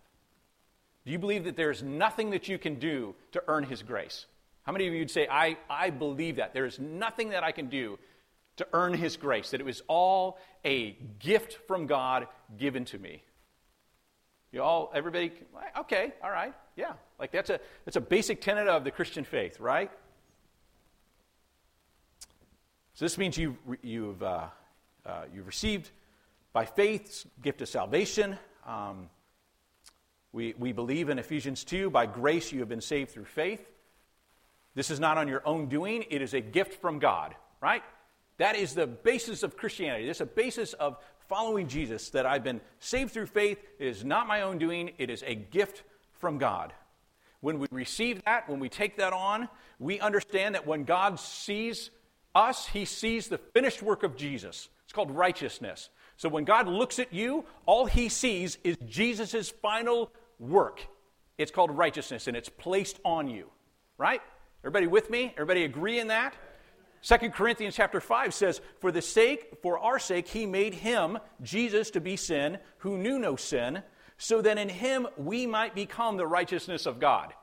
Do 1.06 1.12
you 1.12 1.20
believe 1.20 1.46
that 1.46 1.56
there's 1.56 1.82
nothing 1.82 2.32
that 2.32 2.48
you 2.48 2.58
can 2.58 2.76
do 2.76 3.16
to 3.32 3.44
earn 3.48 3.64
His 3.64 3.82
grace? 3.82 4.26
How 4.64 4.72
many 4.72 4.88
of 4.88 4.94
you 4.94 5.00
would 5.00 5.12
say, 5.12 5.28
I, 5.30 5.58
I 5.70 5.90
believe 5.90 6.36
that? 6.36 6.54
There 6.54 6.66
is 6.66 6.80
nothing 6.80 7.30
that 7.30 7.44
I 7.44 7.52
can 7.52 7.70
do 7.70 7.98
to 8.58 8.68
earn 8.74 8.94
His 8.94 9.18
grace, 9.18 9.52
that 9.52 9.60
it 9.60 9.66
was 9.66 9.82
all 9.88 10.38
a 10.64 10.92
gift 11.20 11.60
from 11.68 11.88
God 11.88 12.28
given 12.58 12.86
to 12.86 13.00
me? 13.00 13.24
You 14.52 14.62
all, 14.62 14.92
everybody, 14.94 15.32
okay, 15.80 16.14
all 16.22 16.30
right, 16.30 16.54
yeah. 16.76 16.94
Like 17.20 17.32
that's 17.32 17.50
a, 17.50 17.60
that's 17.86 17.96
a 17.96 18.02
basic 18.02 18.42
tenet 18.42 18.68
of 18.68 18.84
the 18.84 18.92
Christian 18.92 19.24
faith, 19.24 19.60
right? 19.60 19.90
So 22.94 23.06
this 23.06 23.18
means 23.18 23.38
you, 23.38 23.58
you've, 23.82 24.22
uh, 24.22 24.48
uh, 25.06 25.24
you've 25.34 25.48
received 25.48 25.90
by 26.54 26.66
faith 26.66 27.26
gift 27.42 27.62
of 27.62 27.70
salvation. 27.70 28.38
Um, 28.68 29.10
we, 30.34 30.54
we 30.58 30.72
believe 30.72 31.10
in 31.10 31.20
Ephesians 31.20 31.63
2 31.63 31.89
by 31.89 32.06
grace 32.06 32.52
you 32.52 32.60
have 32.60 32.70
been 32.70 32.82
saved 32.82 33.12
through 33.12 33.26
faith. 33.26 33.67
This 34.76 34.89
is 34.89 35.00
not 35.00 35.17
on 35.17 35.28
your 35.28 35.46
own 35.46 35.67
doing, 35.67 36.06
it 36.10 36.22
is 36.22 36.34
a 36.34 36.41
gift 36.41 36.82
from 36.82 37.00
God, 37.00 37.36
right? 37.62 37.84
That 38.38 38.56
is 38.56 38.74
the 38.74 38.88
basis 38.88 39.44
of 39.44 39.58
Christianity. 39.58 40.06
This 40.06 40.17
is 40.17 40.22
a 40.22 40.26
basis 40.26 40.74
of 40.74 40.98
following 41.28 41.67
Jesus 41.67 42.10
that 42.12 42.26
I've 42.26 42.44
been 42.44 42.62
saved 42.80 43.12
through 43.12 43.26
faith. 43.28 43.58
It 43.80 43.88
is 43.88 44.06
not 44.06 44.28
my 44.28 44.41
own 44.41 44.58
doing, 44.58 44.91
it 44.98 45.10
is 45.10 45.24
a 45.26 45.36
gift 45.36 45.84
from 46.13 46.38
God. 46.38 46.74
When 47.41 47.60
we 47.60 47.67
receive 47.72 48.24
that, 48.26 48.48
when 48.48 48.60
we 48.60 48.70
take 48.70 48.98
that 48.98 49.13
on, 49.13 49.50
we 49.80 50.00
understand 50.00 50.56
that 50.56 50.65
when 50.65 50.86
God 50.86 51.20
sees 51.20 51.89
us, 52.34 52.67
he 52.67 52.86
sees 52.86 53.28
the 53.28 53.38
finished 53.38 53.82
work 53.82 54.04
of 54.04 54.15
Jesus. 54.15 54.70
It's 54.86 54.94
called 54.94 55.12
righteousness. 55.12 55.89
So 56.17 56.30
when 56.30 56.44
God 56.44 56.67
looks 56.67 57.00
at 57.00 57.13
you, 57.13 57.46
all 57.65 57.88
he 57.88 58.10
sees 58.10 58.58
is 58.63 58.78
Jesus' 58.88 59.50
final 59.50 60.12
work. 60.42 60.86
It's 61.38 61.52
called 61.52 61.72
righteousness, 61.72 62.28
and 62.28 62.36
it's 62.36 62.50
placed 62.50 63.00
on 63.06 63.30
you. 63.30 63.50
Right? 63.98 64.22
Everybody 64.64 64.88
with 64.88 65.10
me? 65.10 65.32
Everybody 65.36 65.64
agree 65.64 66.00
in 66.00 66.08
that? 66.08 66.36
2 67.04 67.30
Corinthians 67.30 67.76
chapter 67.76 68.00
5 68.00 68.34
says, 68.34 68.62
For 68.80 68.92
the 68.92 69.02
sake, 69.02 69.58
for 69.62 69.80
our 69.80 69.98
sake, 69.98 70.28
he 70.28 70.46
made 70.46 70.74
him, 70.74 71.18
Jesus, 71.42 71.90
to 71.92 72.02
be 72.02 72.16
sin, 72.16 72.60
who 72.80 72.98
knew 72.98 73.18
no 73.18 73.36
sin, 73.36 73.82
so 74.18 74.42
that 74.42 74.58
in 74.58 74.70
him 74.70 75.08
we 75.18 75.48
might 75.48 75.74
become 75.74 76.18
the 76.18 76.28
righteousness 76.28 76.86
of 76.86 77.00
God. 77.00 77.34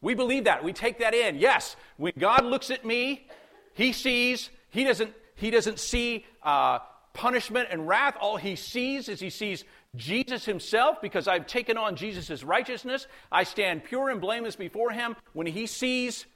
We 0.00 0.14
believe 0.14 0.44
that. 0.44 0.64
We 0.64 0.72
take 0.72 1.00
that 1.00 1.14
in. 1.14 1.36
Yes, 1.36 1.76
when 1.96 2.12
God 2.18 2.44
looks 2.44 2.70
at 2.70 2.84
me, 2.84 3.28
he 3.74 3.92
sees, 3.92 4.48
he 4.70 4.84
doesn't, 4.84 5.12
he 5.34 5.50
doesn't 5.50 5.78
see 5.78 6.24
uh, 6.42 6.78
punishment 7.12 7.68
and 7.70 7.86
wrath. 7.86 8.16
All 8.20 8.36
he 8.36 8.56
sees 8.56 9.08
is 9.08 9.20
he 9.20 9.30
sees 9.30 9.64
Jesus 9.96 10.44
himself 10.44 11.00
because 11.00 11.26
I've 11.26 11.46
taken 11.46 11.76
on 11.76 11.96
Jesus' 11.96 12.42
righteousness. 12.42 13.06
I 13.32 13.44
stand 13.44 13.84
pure 13.84 14.10
and 14.10 14.20
blameless 14.20 14.56
before 14.56 14.90
him. 14.90 15.16
When 15.32 15.46
he 15.46 15.66
sees 15.66 16.26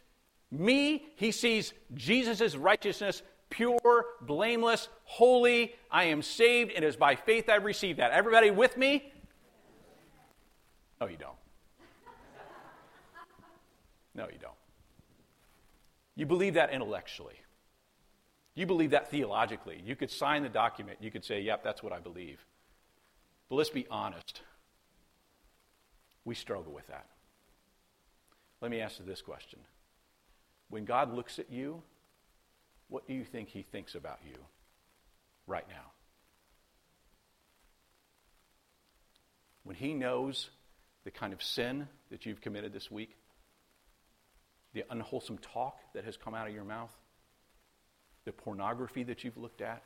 me, 0.50 1.06
he 1.16 1.30
sees 1.30 1.72
Jesus' 1.94 2.56
righteousness, 2.56 3.22
pure, 3.50 4.04
blameless, 4.22 4.88
holy. 5.04 5.74
I 5.90 6.04
am 6.04 6.22
saved, 6.22 6.72
and 6.74 6.84
it 6.84 6.88
is 6.88 6.96
by 6.96 7.16
faith 7.16 7.48
I've 7.48 7.64
received 7.64 7.98
that. 7.98 8.12
Everybody 8.12 8.50
with 8.50 8.76
me? 8.76 9.12
No, 11.00 11.06
you 11.06 11.16
don't. 11.16 11.36
No, 14.14 14.24
you 14.24 14.38
don't. 14.40 14.54
You 16.16 16.26
believe 16.26 16.54
that 16.54 16.70
intellectually. 16.70 17.36
You 18.54 18.66
believe 18.66 18.90
that 18.90 19.10
theologically. 19.10 19.80
You 19.84 19.96
could 19.96 20.10
sign 20.10 20.42
the 20.42 20.48
document. 20.48 20.98
You 21.00 21.10
could 21.10 21.24
say, 21.24 21.40
yep, 21.40 21.62
that's 21.62 21.82
what 21.82 21.92
I 21.92 22.00
believe. 22.00 22.44
But 23.50 23.56
let's 23.56 23.70
be 23.70 23.86
honest. 23.90 24.40
We 26.24 26.34
struggle 26.34 26.72
with 26.72 26.86
that. 26.86 27.06
Let 28.60 28.70
me 28.70 28.80
ask 28.80 28.98
you 29.00 29.04
this 29.04 29.20
question 29.20 29.58
When 30.70 30.86
God 30.86 31.12
looks 31.12 31.38
at 31.38 31.50
you, 31.50 31.82
what 32.88 33.06
do 33.06 33.12
you 33.12 33.24
think 33.24 33.48
He 33.48 33.62
thinks 33.62 33.94
about 33.94 34.20
you 34.24 34.36
right 35.46 35.68
now? 35.68 35.92
When 39.64 39.76
He 39.76 39.94
knows 39.94 40.48
the 41.04 41.10
kind 41.10 41.32
of 41.32 41.42
sin 41.42 41.88
that 42.10 42.24
you've 42.24 42.40
committed 42.40 42.72
this 42.72 42.90
week, 42.90 43.16
the 44.74 44.84
unwholesome 44.90 45.38
talk 45.38 45.76
that 45.94 46.04
has 46.04 46.16
come 46.16 46.34
out 46.34 46.46
of 46.46 46.54
your 46.54 46.64
mouth, 46.64 46.94
the 48.24 48.32
pornography 48.32 49.02
that 49.04 49.24
you've 49.24 49.38
looked 49.38 49.60
at, 49.60 49.82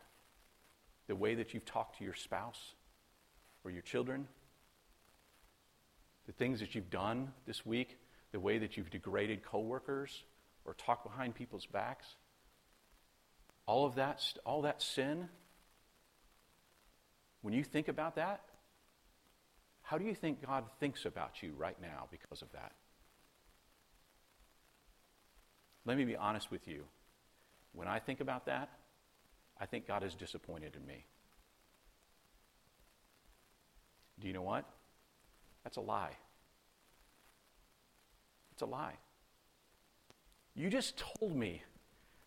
the 1.07 1.17
way 1.17 1.37
that 1.37 1.55
you've 1.55 1.65
talked 1.65 1.99
to 1.99 2.05
your 2.05 2.15
spouse 2.15 2.75
or 3.65 3.71
your 3.71 3.83
children. 3.83 4.29
the 6.27 6.33
things 6.33 6.61
that 6.61 6.75
you've 6.75 6.91
done 6.91 7.33
this 7.47 7.67
week, 7.67 7.99
the 8.33 8.41
way 8.41 8.59
that 8.59 8.77
you've 8.77 8.91
degraded 8.91 9.45
coworkers 9.45 10.23
or 10.65 10.75
talked 10.75 11.05
behind 11.05 11.35
people's 11.35 11.67
backs, 11.67 12.07
all 13.67 13.85
of 13.85 13.97
that, 13.97 14.23
all 14.45 14.63
that 14.63 14.81
sin, 14.83 15.29
when 17.43 17.53
you 17.53 17.63
think 17.63 17.89
about 17.89 18.17
that, 18.17 18.41
how 19.83 19.99
do 19.99 20.05
you 20.05 20.15
think 20.15 20.45
God 20.47 20.65
thinks 20.81 21.05
about 21.05 21.43
you 21.43 21.53
right 21.59 21.77
now 21.81 22.09
because 22.11 22.41
of 22.41 22.51
that? 22.53 22.73
Let 25.85 25.99
me 25.99 26.05
be 26.07 26.17
honest 26.17 26.51
with 26.51 26.67
you. 26.67 26.85
When 27.73 27.87
I 27.87 27.99
think 27.99 28.21
about 28.21 28.47
that, 28.47 28.71
I 29.61 29.67
think 29.67 29.87
God 29.87 30.03
is 30.03 30.15
disappointed 30.15 30.75
in 30.75 30.87
me. 30.87 31.05
Do 34.21 34.27
you 34.27 34.33
know 34.33 34.43
what? 34.43 34.65
That's 35.65 35.77
a 35.77 35.81
lie. 35.81 36.17
It's 38.53 38.63
a 38.63 38.67
lie. 38.67 38.95
You 40.55 40.71
just 40.71 40.97
told 40.97 41.35
me 41.37 41.63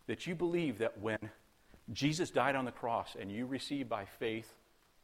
that 0.06 0.26
you 0.26 0.34
believe 0.34 0.78
that 0.78 1.00
when 1.00 1.30
Jesus 1.92 2.30
died 2.30 2.54
on 2.54 2.64
the 2.64 2.72
cross 2.72 3.16
and 3.18 3.32
you 3.32 3.46
receive 3.46 3.88
by 3.88 4.04
faith 4.04 4.52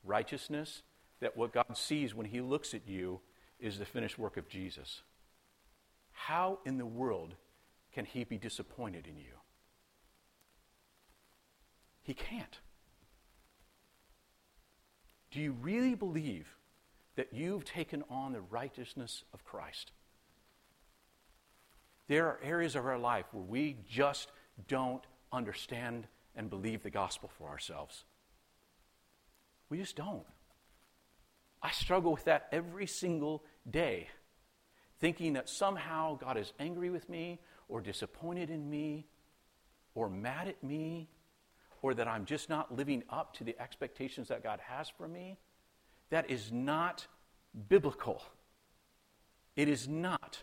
righteousness, 0.04 0.82
that 1.20 1.36
what 1.36 1.52
God 1.52 1.76
sees 1.76 2.14
when 2.14 2.26
He 2.26 2.40
looks 2.40 2.74
at 2.74 2.86
you 2.86 3.20
is 3.58 3.78
the 3.78 3.86
finished 3.86 4.18
work 4.18 4.36
of 4.36 4.48
Jesus. 4.48 5.02
How 6.12 6.58
in 6.66 6.76
the 6.76 6.86
world 6.86 7.34
can 7.94 8.04
He 8.04 8.24
be 8.24 8.36
disappointed 8.36 9.06
in 9.06 9.16
you? 9.16 9.32
He 12.02 12.12
can't. 12.12 12.58
Do 15.30 15.40
you 15.40 15.52
really 15.62 15.94
believe 15.94 16.46
that 17.16 17.32
you've 17.32 17.64
taken 17.64 18.04
on 18.10 18.32
the 18.32 18.40
righteousness 18.40 19.24
of 19.32 19.44
Christ? 19.44 19.92
There 22.08 22.26
are 22.26 22.40
areas 22.42 22.76
of 22.76 22.86
our 22.86 22.98
life 22.98 23.26
where 23.32 23.42
we 23.42 23.76
just 23.88 24.30
don't 24.68 25.02
understand 25.32 26.06
and 26.36 26.50
believe 26.50 26.82
the 26.82 26.90
gospel 26.90 27.30
for 27.38 27.48
ourselves. 27.48 28.04
We 29.70 29.78
just 29.78 29.96
don't. 29.96 30.24
I 31.62 31.70
struggle 31.70 32.12
with 32.12 32.24
that 32.24 32.48
every 32.52 32.86
single 32.86 33.42
day, 33.68 34.08
thinking 35.00 35.32
that 35.32 35.48
somehow 35.48 36.16
God 36.16 36.36
is 36.36 36.52
angry 36.58 36.90
with 36.90 37.08
me 37.08 37.40
or 37.68 37.80
disappointed 37.80 38.50
in 38.50 38.68
me 38.68 39.06
or 39.94 40.10
mad 40.10 40.48
at 40.48 40.62
me 40.62 41.08
or 41.80 41.94
that 41.94 42.08
I'm 42.08 42.26
just 42.26 42.48
not 42.48 42.74
living 42.74 43.02
up 43.08 43.34
to 43.34 43.44
the 43.44 43.58
expectations 43.60 44.28
that 44.28 44.42
God 44.42 44.60
has 44.60 44.88
for 44.88 45.08
me. 45.08 45.38
That 46.10 46.30
is 46.30 46.52
not 46.52 47.06
biblical. 47.68 48.22
It 49.56 49.68
is 49.68 49.88
not. 49.88 50.42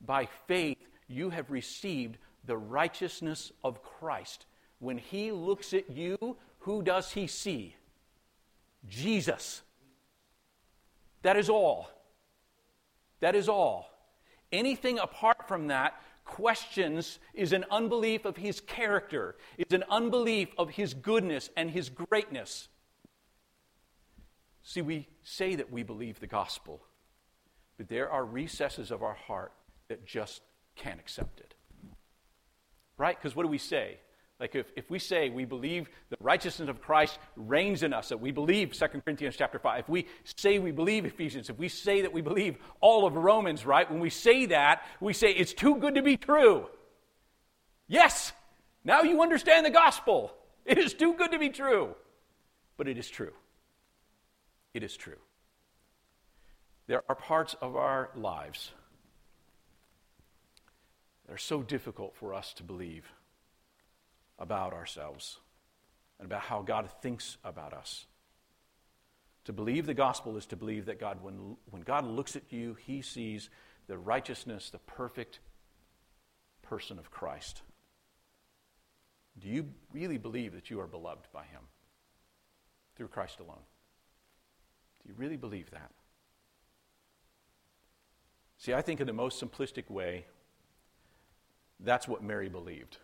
By 0.00 0.28
faith, 0.46 0.78
you 1.08 1.30
have 1.30 1.50
received 1.50 2.18
the 2.44 2.56
righteousness 2.56 3.52
of 3.62 3.82
Christ. 3.82 4.46
When 4.78 4.98
He 4.98 5.32
looks 5.32 5.72
at 5.72 5.90
you, 5.90 6.36
who 6.60 6.82
does 6.82 7.12
He 7.12 7.26
see? 7.26 7.76
Jesus. 8.88 9.62
That 11.22 11.36
is 11.36 11.48
all. 11.48 11.88
That 13.20 13.34
is 13.34 13.48
all. 13.48 13.90
Anything 14.52 14.98
apart 14.98 15.48
from 15.48 15.68
that 15.68 16.00
questions 16.24 17.18
is 17.34 17.52
an 17.52 17.64
unbelief 17.70 18.24
of 18.24 18.36
his 18.36 18.60
character, 18.60 19.36
is 19.58 19.72
an 19.72 19.84
unbelief 19.90 20.48
of 20.58 20.70
his 20.70 20.94
goodness 20.94 21.50
and 21.56 21.70
his 21.70 21.88
greatness. 21.88 22.68
See, 24.64 24.80
we 24.80 25.06
say 25.22 25.56
that 25.56 25.70
we 25.70 25.82
believe 25.82 26.18
the 26.18 26.26
gospel, 26.26 26.82
but 27.76 27.88
there 27.88 28.10
are 28.10 28.24
recesses 28.24 28.90
of 28.90 29.02
our 29.02 29.14
heart 29.14 29.52
that 29.88 30.06
just 30.06 30.40
can't 30.74 30.98
accept 30.98 31.40
it. 31.40 31.54
Right? 32.96 33.16
Because 33.16 33.36
what 33.36 33.42
do 33.42 33.48
we 33.48 33.58
say? 33.58 33.98
Like 34.40 34.54
if, 34.54 34.72
if 34.74 34.90
we 34.90 34.98
say 34.98 35.28
we 35.28 35.44
believe 35.44 35.88
the 36.08 36.16
righteousness 36.18 36.68
of 36.68 36.80
Christ 36.80 37.18
reigns 37.36 37.82
in 37.82 37.92
us, 37.92 38.08
that 38.08 38.20
we 38.20 38.32
believe 38.32 38.72
2 38.72 38.86
Corinthians 38.86 39.36
chapter 39.36 39.58
5, 39.58 39.80
if 39.80 39.88
we 39.88 40.06
say 40.24 40.58
we 40.58 40.72
believe 40.72 41.04
Ephesians, 41.04 41.50
if 41.50 41.58
we 41.58 41.68
say 41.68 42.02
that 42.02 42.12
we 42.12 42.20
believe 42.20 42.56
all 42.80 43.06
of 43.06 43.14
Romans, 43.14 43.64
right? 43.64 43.88
When 43.88 44.00
we 44.00 44.10
say 44.10 44.46
that, 44.46 44.82
we 45.00 45.12
say 45.12 45.30
it's 45.30 45.52
too 45.52 45.76
good 45.76 45.94
to 45.94 46.02
be 46.02 46.16
true. 46.16 46.66
Yes, 47.86 48.32
now 48.82 49.02
you 49.02 49.22
understand 49.22 49.66
the 49.66 49.70
gospel. 49.70 50.34
It 50.64 50.78
is 50.78 50.94
too 50.94 51.14
good 51.14 51.32
to 51.32 51.38
be 51.38 51.50
true. 51.50 51.94
But 52.76 52.88
it 52.88 52.98
is 52.98 53.08
true. 53.08 53.32
It 54.74 54.82
is 54.82 54.96
true. 54.96 55.18
There 56.86 57.02
are 57.08 57.14
parts 57.14 57.54
of 57.62 57.76
our 57.76 58.10
lives 58.14 58.72
that 61.24 61.32
are 61.32 61.38
so 61.38 61.62
difficult 61.62 62.14
for 62.16 62.34
us 62.34 62.52
to 62.54 62.62
believe 62.62 63.10
about 64.38 64.72
ourselves 64.72 65.38
and 66.18 66.26
about 66.26 66.42
how 66.42 66.60
God 66.60 66.90
thinks 67.00 67.38
about 67.44 67.72
us. 67.72 68.06
To 69.44 69.52
believe 69.52 69.86
the 69.86 69.94
gospel 69.94 70.36
is 70.36 70.46
to 70.46 70.56
believe 70.56 70.86
that 70.86 70.98
God, 70.98 71.22
when, 71.22 71.56
when 71.70 71.82
God 71.82 72.06
looks 72.06 72.34
at 72.34 72.50
you, 72.50 72.76
he 72.86 73.00
sees 73.00 73.50
the 73.86 73.96
righteousness, 73.96 74.70
the 74.70 74.78
perfect 74.78 75.38
person 76.62 76.98
of 76.98 77.10
Christ. 77.10 77.62
Do 79.38 79.48
you 79.48 79.68
really 79.92 80.18
believe 80.18 80.54
that 80.54 80.70
you 80.70 80.80
are 80.80 80.86
beloved 80.86 81.26
by 81.32 81.44
him 81.44 81.60
through 82.96 83.08
Christ 83.08 83.40
alone? 83.40 83.62
Do 85.04 85.12
you 85.12 85.14
really 85.16 85.36
believe 85.36 85.70
that? 85.70 85.90
See, 88.58 88.72
I 88.72 88.80
think 88.80 89.00
in 89.00 89.06
the 89.06 89.12
most 89.12 89.42
simplistic 89.42 89.90
way, 89.90 90.24
that's 91.80 92.08
what 92.08 92.22
Mary 92.22 92.48
believed. 92.48 92.98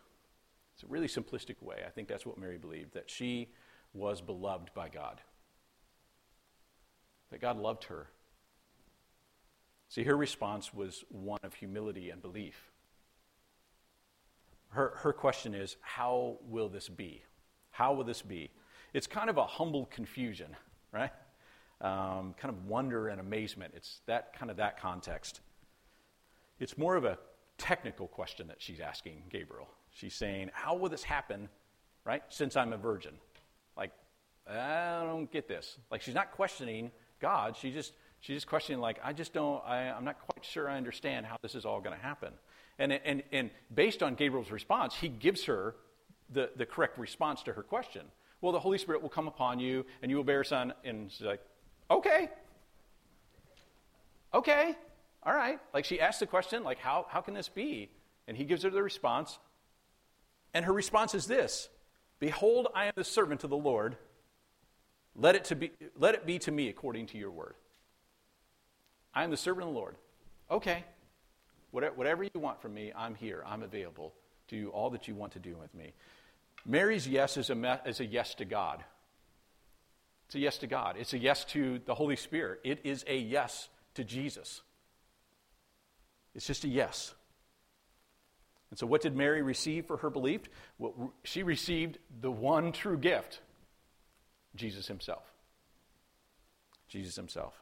It's 0.74 0.84
a 0.84 0.86
really 0.86 1.08
simplistic 1.08 1.60
way. 1.60 1.82
I 1.86 1.90
think 1.90 2.08
that's 2.08 2.24
what 2.24 2.38
Mary 2.38 2.56
believed 2.56 2.94
that 2.94 3.10
she 3.10 3.48
was 3.92 4.22
beloved 4.22 4.70
by 4.74 4.88
God, 4.88 5.20
that 7.30 7.40
God 7.40 7.58
loved 7.58 7.84
her. 7.84 8.08
See, 9.88 10.04
her 10.04 10.16
response 10.16 10.72
was 10.72 11.04
one 11.10 11.40
of 11.42 11.52
humility 11.54 12.10
and 12.10 12.22
belief. 12.22 12.70
Her, 14.70 14.94
her 14.98 15.12
question 15.12 15.52
is, 15.52 15.76
How 15.80 16.38
will 16.48 16.68
this 16.68 16.88
be? 16.88 17.24
How 17.72 17.92
will 17.92 18.04
this 18.04 18.22
be? 18.22 18.50
It's 18.94 19.06
kind 19.06 19.28
of 19.28 19.36
a 19.36 19.46
humble 19.46 19.86
confusion, 19.86 20.56
right? 20.92 21.10
Um, 21.80 22.34
kind 22.36 22.54
of 22.54 22.66
wonder 22.66 23.08
and 23.08 23.20
amazement. 23.20 23.72
It's 23.74 24.02
that 24.06 24.38
kind 24.38 24.50
of 24.50 24.58
that 24.58 24.78
context. 24.78 25.40
It's 26.58 26.76
more 26.76 26.94
of 26.96 27.04
a 27.04 27.18
technical 27.56 28.06
question 28.06 28.48
that 28.48 28.60
she's 28.60 28.80
asking 28.80 29.22
Gabriel. 29.30 29.68
She's 29.92 30.14
saying, 30.14 30.50
How 30.52 30.74
will 30.74 30.90
this 30.90 31.02
happen, 31.02 31.48
right, 32.04 32.22
since 32.28 32.56
I'm 32.56 32.72
a 32.72 32.76
virgin? 32.76 33.12
Like, 33.76 33.92
I 34.48 35.02
don't 35.04 35.30
get 35.30 35.48
this. 35.48 35.78
Like, 35.90 36.02
she's 36.02 36.14
not 36.14 36.32
questioning 36.32 36.90
God. 37.20 37.56
She 37.56 37.70
just, 37.70 37.94
she's 38.20 38.36
just 38.36 38.46
questioning, 38.46 38.80
like, 38.80 38.98
I 39.02 39.12
just 39.12 39.32
don't, 39.32 39.62
I, 39.64 39.90
I'm 39.90 40.04
not 40.04 40.18
quite 40.20 40.44
sure 40.44 40.68
I 40.68 40.76
understand 40.76 41.26
how 41.26 41.36
this 41.42 41.54
is 41.54 41.64
all 41.64 41.80
going 41.80 41.96
to 41.96 42.02
happen. 42.02 42.32
And, 42.78 42.92
and, 42.92 43.22
and 43.32 43.50
based 43.74 44.02
on 44.02 44.14
Gabriel's 44.14 44.50
response, 44.50 44.94
he 44.94 45.08
gives 45.08 45.44
her 45.44 45.76
the, 46.30 46.50
the 46.56 46.66
correct 46.66 46.98
response 46.98 47.42
to 47.44 47.52
her 47.52 47.62
question. 47.62 48.02
Well, 48.40 48.52
the 48.52 48.60
Holy 48.60 48.78
Spirit 48.78 49.02
will 49.02 49.10
come 49.10 49.28
upon 49.28 49.60
you, 49.60 49.84
and 50.00 50.10
you 50.10 50.16
will 50.16 50.24
bear 50.24 50.40
a 50.40 50.44
son. 50.44 50.72
And 50.84 51.10
she's 51.12 51.26
like, 51.26 51.42
okay. 51.90 52.28
Okay. 54.32 54.76
All 55.22 55.34
right. 55.34 55.58
Like, 55.74 55.84
she 55.84 56.00
asks 56.00 56.20
the 56.20 56.26
question, 56.26 56.62
like, 56.62 56.78
how, 56.78 57.06
how 57.08 57.20
can 57.20 57.34
this 57.34 57.48
be? 57.48 57.90
And 58.26 58.36
he 58.36 58.44
gives 58.44 58.62
her 58.62 58.70
the 58.70 58.82
response. 58.82 59.38
And 60.54 60.64
her 60.64 60.72
response 60.72 61.14
is 61.14 61.26
this 61.26 61.68
Behold, 62.18 62.68
I 62.74 62.86
am 62.86 62.92
the 62.96 63.04
servant 63.04 63.44
of 63.44 63.50
the 63.50 63.56
Lord. 63.56 63.96
Let 65.16 65.34
it, 65.34 65.44
to 65.46 65.56
be, 65.56 65.72
let 65.98 66.14
it 66.14 66.24
be 66.24 66.38
to 66.40 66.52
me 66.52 66.68
according 66.68 67.06
to 67.06 67.18
your 67.18 67.30
word. 67.30 67.54
I 69.12 69.24
am 69.24 69.30
the 69.30 69.36
servant 69.36 69.66
of 69.66 69.74
the 69.74 69.78
Lord. 69.78 69.96
Okay. 70.50 70.84
Whatever 71.72 72.24
you 72.24 72.30
want 72.34 72.60
from 72.62 72.74
me, 72.74 72.92
I'm 72.96 73.14
here. 73.14 73.42
I'm 73.46 73.62
available 73.62 74.12
to 74.48 74.56
do 74.56 74.68
all 74.70 74.90
that 74.90 75.08
you 75.08 75.14
want 75.14 75.32
to 75.32 75.38
do 75.38 75.56
with 75.56 75.72
me. 75.74 75.92
Mary's 76.64 77.06
yes 77.06 77.36
is 77.36 77.50
a, 77.50 77.80
is 77.86 78.00
a 78.00 78.04
yes 78.04 78.34
to 78.36 78.44
God. 78.44 78.84
It's 80.30 80.36
a 80.36 80.38
yes 80.38 80.58
to 80.58 80.68
God. 80.68 80.94
It's 80.96 81.12
a 81.12 81.18
yes 81.18 81.44
to 81.46 81.80
the 81.86 81.94
Holy 81.96 82.14
Spirit. 82.14 82.60
It 82.62 82.82
is 82.84 83.04
a 83.08 83.18
yes 83.18 83.68
to 83.94 84.04
Jesus. 84.04 84.62
It's 86.36 86.46
just 86.46 86.62
a 86.62 86.68
yes. 86.68 87.12
And 88.70 88.78
so, 88.78 88.86
what 88.86 89.00
did 89.00 89.16
Mary 89.16 89.42
receive 89.42 89.86
for 89.86 89.96
her 89.96 90.08
belief? 90.08 90.42
Well, 90.78 91.12
she 91.24 91.42
received 91.42 91.98
the 92.20 92.30
one 92.30 92.70
true 92.70 92.96
gift 92.96 93.40
Jesus 94.54 94.86
Himself. 94.86 95.24
Jesus 96.88 97.16
Himself. 97.16 97.60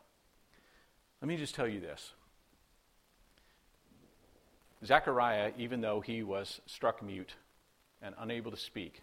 Let 1.22 1.28
me 1.28 1.38
just 1.38 1.54
tell 1.54 1.66
you 1.66 1.80
this 1.80 2.12
Zechariah, 4.84 5.52
even 5.56 5.80
though 5.80 6.02
he 6.02 6.22
was 6.22 6.60
struck 6.66 7.02
mute 7.02 7.32
and 8.02 8.14
unable 8.18 8.50
to 8.50 8.58
speak, 8.58 9.00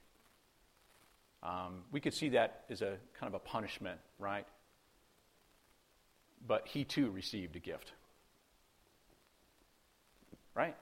um, 1.46 1.84
we 1.92 2.00
could 2.00 2.14
see 2.14 2.30
that 2.30 2.66
as 2.70 2.82
a 2.82 2.98
kind 3.20 3.28
of 3.28 3.36
a 3.36 3.40
punishment, 3.40 4.00
right? 4.20 4.46
but 6.48 6.68
he 6.68 6.84
too 6.84 7.10
received 7.10 7.56
a 7.56 7.60
gift. 7.60 7.92
Right? 10.54 10.76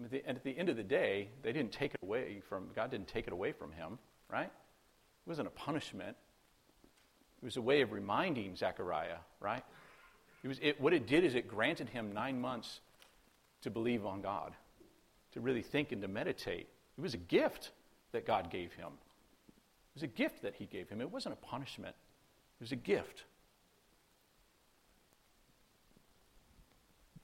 and 0.00 0.12
at 0.36 0.44
the 0.44 0.56
end 0.56 0.68
of 0.68 0.76
the 0.76 0.84
day, 0.84 1.28
they 1.42 1.52
didn't 1.52 1.72
take 1.72 1.92
it 1.92 2.00
away 2.04 2.40
from, 2.48 2.68
God 2.76 2.92
didn't 2.92 3.08
take 3.08 3.26
it 3.26 3.32
away 3.32 3.50
from 3.50 3.72
him, 3.72 3.98
right? 4.30 4.46
It 4.46 5.28
wasn't 5.28 5.48
a 5.48 5.50
punishment. 5.50 6.16
It 7.42 7.44
was 7.44 7.56
a 7.56 7.60
way 7.60 7.80
of 7.80 7.90
reminding 7.90 8.54
Zechariah, 8.54 9.16
right? 9.40 9.64
It 10.44 10.48
was, 10.48 10.60
it, 10.62 10.80
what 10.80 10.92
it 10.92 11.08
did 11.08 11.24
is 11.24 11.34
it 11.34 11.48
granted 11.48 11.88
him 11.88 12.12
nine 12.12 12.40
months 12.40 12.78
to 13.62 13.70
believe 13.70 14.06
on 14.06 14.22
God, 14.22 14.52
to 15.32 15.40
really 15.40 15.62
think 15.62 15.90
and 15.90 16.00
to 16.02 16.08
meditate. 16.08 16.68
It 16.96 17.00
was 17.00 17.14
a 17.14 17.18
gift 17.18 17.72
that 18.12 18.24
God 18.24 18.52
gave 18.52 18.72
him. 18.74 18.92
Was 19.98 20.04
a 20.04 20.06
gift 20.06 20.42
that 20.42 20.54
he 20.54 20.66
gave 20.66 20.88
him. 20.88 21.00
It 21.00 21.10
wasn't 21.10 21.32
a 21.32 21.44
punishment, 21.44 21.96
it 22.60 22.62
was 22.62 22.70
a 22.70 22.76
gift. 22.76 23.24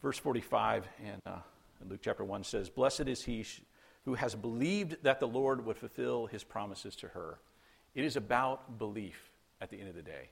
Verse 0.03 0.19
45 0.19 0.89
in, 0.99 1.21
uh, 1.25 1.39
in 1.81 1.89
Luke 1.89 2.01
chapter 2.03 2.25
1 2.25 2.43
says, 2.43 2.69
Blessed 2.69 3.03
is 3.03 3.23
he 3.23 3.47
who 4.07 4.15
has 4.15 4.35
believed 4.35 4.97
that 5.05 5.21
the 5.21 5.29
Lord 5.29 5.65
would 5.65 5.77
fulfill 5.77 6.27
his 6.27 6.43
promises 6.43 6.97
to 6.97 7.07
her. 7.07 7.39
It 7.95 8.05
is 8.05 8.17
about 8.17 8.77
belief 8.77 9.31
at 9.61 9.71
the 9.71 9.79
end 9.79 9.89
of 9.89 9.95
the 9.95 10.03
day. 10.03 10.31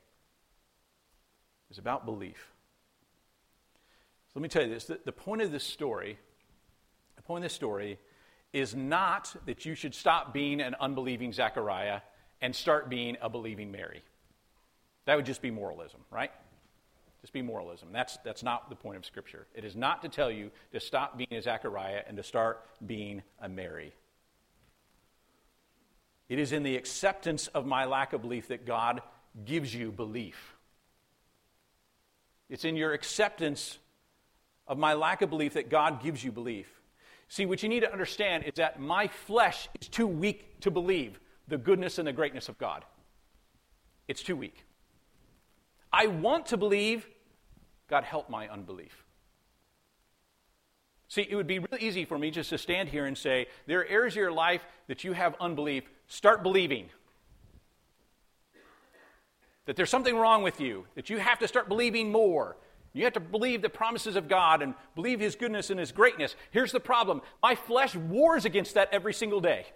It's 1.69 1.79
about 1.79 2.05
belief. 2.05 2.49
So 4.27 4.31
let 4.35 4.41
me 4.41 4.49
tell 4.49 4.63
you 4.63 4.69
this 4.69 4.83
the, 4.83 4.99
the 5.05 5.13
point 5.13 5.41
of 5.41 5.53
this 5.53 5.63
story, 5.63 6.19
the 7.15 7.21
point 7.21 7.45
of 7.45 7.49
this 7.49 7.55
story 7.55 7.99
is 8.51 8.75
not 8.75 9.33
that 9.45 9.65
you 9.65 9.75
should 9.75 9.95
stop 9.95 10.33
being 10.33 10.59
an 10.59 10.75
unbelieving 10.81 11.31
Zechariah 11.31 12.01
and 12.43 12.53
start 12.53 12.89
being 12.89 13.15
a 13.21 13.29
believing 13.29 13.71
Mary. 13.71 14.03
That 15.05 15.15
would 15.15 15.25
just 15.25 15.41
be 15.41 15.49
moralism, 15.49 16.01
right? 16.11 16.29
Just 17.21 17.31
be 17.31 17.41
moralism. 17.41 17.87
That's, 17.93 18.17
that's 18.17 18.43
not 18.43 18.69
the 18.69 18.75
point 18.75 18.97
of 18.97 19.05
Scripture. 19.05 19.47
It 19.55 19.63
is 19.63 19.77
not 19.77 20.01
to 20.01 20.09
tell 20.09 20.29
you 20.29 20.51
to 20.73 20.81
stop 20.81 21.17
being 21.17 21.31
a 21.31 21.41
Zechariah 21.41 22.01
and 22.05 22.17
to 22.17 22.23
start 22.23 22.61
being 22.85 23.23
a 23.41 23.47
Mary. 23.47 23.93
It 26.27 26.37
is 26.37 26.51
in 26.51 26.63
the 26.63 26.75
acceptance 26.75 27.47
of 27.47 27.65
my 27.65 27.85
lack 27.85 28.11
of 28.11 28.21
belief 28.21 28.49
that 28.49 28.65
God 28.65 29.01
gives 29.45 29.73
you 29.73 29.89
belief. 29.89 30.53
It's 32.49 32.65
in 32.65 32.75
your 32.75 32.91
acceptance 32.91 33.79
of 34.67 34.77
my 34.77 34.95
lack 34.95 35.21
of 35.21 35.29
belief 35.29 35.53
that 35.53 35.69
God 35.69 36.03
gives 36.03 36.21
you 36.21 36.31
belief. 36.33 36.67
See, 37.29 37.45
what 37.45 37.63
you 37.63 37.69
need 37.69 37.81
to 37.81 37.91
understand 37.91 38.43
is 38.43 38.55
that 38.55 38.81
my 38.81 39.07
flesh 39.07 39.69
is 39.79 39.87
too 39.87 40.07
weak 40.07 40.59
to 40.59 40.71
believe 40.71 41.21
the 41.47 41.57
goodness 41.57 41.97
and 41.97 42.07
the 42.07 42.13
greatness 42.13 42.49
of 42.49 42.57
God. 42.57 42.85
It's 44.07 44.23
too 44.23 44.35
weak. 44.35 44.65
I 45.91 46.07
want 46.07 46.47
to 46.47 46.57
believe, 46.57 47.07
God 47.89 48.03
help 48.03 48.29
my 48.29 48.47
unbelief. 48.47 49.03
See, 51.07 51.27
it 51.29 51.35
would 51.35 51.45
be 51.45 51.59
really 51.59 51.83
easy 51.83 52.05
for 52.05 52.17
me 52.17 52.31
just 52.31 52.49
to 52.49 52.57
stand 52.57 52.89
here 52.89 53.05
and 53.05 53.15
say, 53.15 53.45
there 53.67 53.81
are 53.81 53.85
areas 53.85 54.13
of 54.13 54.17
your 54.17 54.31
life 54.31 54.65
that 54.87 55.03
you 55.03 55.13
have 55.13 55.35
unbelief. 55.39 55.83
Start 56.07 56.41
believing. 56.41 56.89
That 59.65 59.75
there's 59.75 59.91
something 59.91 60.17
wrong 60.17 60.41
with 60.41 60.59
you, 60.59 60.85
that 60.95 61.11
you 61.11 61.19
have 61.19 61.37
to 61.39 61.47
start 61.47 61.69
believing 61.69 62.11
more. 62.11 62.57
You 62.93 63.03
have 63.03 63.13
to 63.13 63.19
believe 63.19 63.61
the 63.61 63.69
promises 63.69 64.15
of 64.15 64.27
God 64.27 64.61
and 64.61 64.73
believe 64.95 65.19
His 65.19 65.35
goodness 65.35 65.69
and 65.69 65.79
His 65.79 65.91
greatness. 65.91 66.35
Here's 66.49 66.71
the 66.71 66.79
problem 66.79 67.21
my 67.41 67.53
flesh 67.55 67.95
wars 67.95 68.45
against 68.45 68.73
that 68.73 68.89
every 68.91 69.13
single 69.13 69.39
day. 69.39 69.67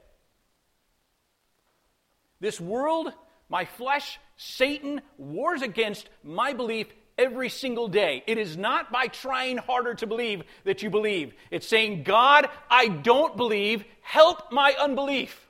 This 2.40 2.60
world, 2.60 3.12
my 3.50 3.66
flesh, 3.66 4.20
Satan, 4.38 5.02
wars 5.18 5.62
against 5.62 6.10
my 6.24 6.54
belief 6.54 6.88
every 7.18 7.50
single 7.50 7.88
day. 7.88 8.24
It 8.28 8.38
is 8.38 8.58
not 8.58 8.92
by 8.92 9.08
trying 9.08 9.58
harder 9.58 9.96
to 9.96 10.08
believe 10.08 10.44
that 10.64 10.84
you 10.84 10.90
believe. 10.90 11.34
It's 11.50 11.68
saying, 11.68 12.04
God, 12.04 12.50
I 12.70 12.88
don't 12.88 13.36
believe. 13.36 13.84
Help 14.02 14.52
my 14.52 14.76
unbelief. 14.80 15.48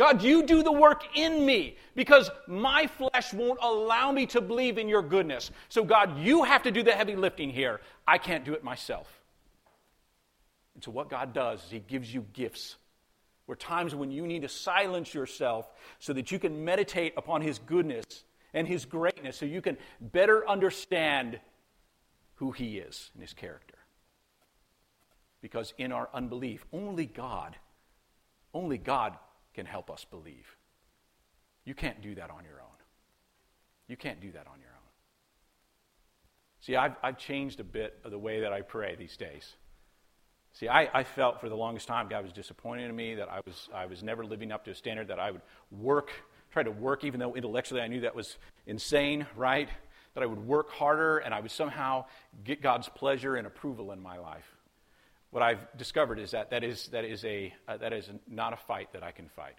God, 0.00 0.22
you 0.22 0.44
do 0.44 0.62
the 0.62 0.72
work 0.72 1.04
in 1.14 1.44
me 1.44 1.76
because 1.94 2.30
my 2.46 2.86
flesh 2.86 3.34
won't 3.34 3.58
allow 3.60 4.10
me 4.10 4.24
to 4.26 4.40
believe 4.40 4.78
in 4.78 4.88
your 4.88 5.02
goodness. 5.02 5.50
So, 5.68 5.84
God, 5.84 6.18
you 6.18 6.44
have 6.44 6.62
to 6.62 6.70
do 6.70 6.82
the 6.82 6.92
heavy 6.92 7.16
lifting 7.16 7.50
here. 7.50 7.82
I 8.08 8.16
can't 8.16 8.42
do 8.42 8.54
it 8.54 8.64
myself. 8.64 9.06
And 10.74 10.82
so, 10.82 10.90
what 10.90 11.10
God 11.10 11.34
does 11.34 11.62
is 11.64 11.70
He 11.70 11.80
gives 11.80 12.12
you 12.12 12.24
gifts. 12.32 12.76
Where 13.50 13.56
times 13.56 13.96
when 13.96 14.12
you 14.12 14.28
need 14.28 14.42
to 14.42 14.48
silence 14.48 15.12
yourself 15.12 15.68
so 15.98 16.12
that 16.12 16.30
you 16.30 16.38
can 16.38 16.64
meditate 16.64 17.14
upon 17.16 17.42
His 17.42 17.58
goodness 17.58 18.04
and 18.54 18.68
His 18.68 18.84
greatness, 18.84 19.36
so 19.38 19.44
you 19.44 19.60
can 19.60 19.76
better 20.00 20.48
understand 20.48 21.40
who 22.36 22.52
He 22.52 22.78
is 22.78 23.10
and 23.12 23.20
His 23.20 23.34
character. 23.34 23.74
Because 25.40 25.74
in 25.78 25.90
our 25.90 26.08
unbelief, 26.14 26.64
only 26.72 27.06
God, 27.06 27.56
only 28.54 28.78
God 28.78 29.16
can 29.52 29.66
help 29.66 29.90
us 29.90 30.06
believe. 30.08 30.56
You 31.64 31.74
can't 31.74 32.00
do 32.00 32.14
that 32.14 32.30
on 32.30 32.44
your 32.44 32.60
own. 32.60 32.78
You 33.88 33.96
can't 33.96 34.20
do 34.20 34.30
that 34.30 34.46
on 34.46 34.60
your 34.60 34.70
own. 34.70 34.90
See, 36.60 36.76
I've, 36.76 36.94
I've 37.02 37.18
changed 37.18 37.58
a 37.58 37.64
bit 37.64 37.98
of 38.04 38.12
the 38.12 38.18
way 38.20 38.42
that 38.42 38.52
I 38.52 38.60
pray 38.60 38.94
these 38.94 39.16
days. 39.16 39.56
See, 40.52 40.68
I, 40.68 40.88
I 40.92 41.04
felt 41.04 41.40
for 41.40 41.48
the 41.48 41.56
longest 41.56 41.86
time 41.86 42.08
God 42.08 42.24
was 42.24 42.32
disappointed 42.32 42.90
in 42.90 42.96
me, 42.96 43.14
that 43.14 43.30
I 43.30 43.40
was, 43.46 43.68
I 43.74 43.86
was 43.86 44.02
never 44.02 44.24
living 44.24 44.50
up 44.52 44.64
to 44.64 44.72
a 44.72 44.74
standard, 44.74 45.08
that 45.08 45.20
I 45.20 45.30
would 45.30 45.42
work, 45.70 46.10
try 46.50 46.62
to 46.62 46.70
work, 46.70 47.04
even 47.04 47.20
though 47.20 47.34
intellectually 47.34 47.80
I 47.80 47.86
knew 47.86 48.00
that 48.00 48.14
was 48.14 48.36
insane, 48.66 49.26
right? 49.36 49.68
That 50.14 50.22
I 50.22 50.26
would 50.26 50.44
work 50.44 50.70
harder 50.70 51.18
and 51.18 51.32
I 51.32 51.40
would 51.40 51.52
somehow 51.52 52.06
get 52.42 52.62
God's 52.62 52.88
pleasure 52.88 53.36
and 53.36 53.46
approval 53.46 53.92
in 53.92 54.02
my 54.02 54.18
life 54.18 54.56
what 55.30 55.42
I've 55.42 55.66
discovered 55.76 56.18
is 56.18 56.32
that 56.32 56.50
that 56.50 56.64
is, 56.64 56.88
that 56.88 57.04
is, 57.04 57.24
a, 57.24 57.54
uh, 57.68 57.76
that 57.78 57.92
is 57.92 58.10
not 58.28 58.52
a 58.52 58.56
fight 58.56 58.92
that 58.92 59.02
I 59.02 59.12
can 59.12 59.28
fight. 59.28 59.54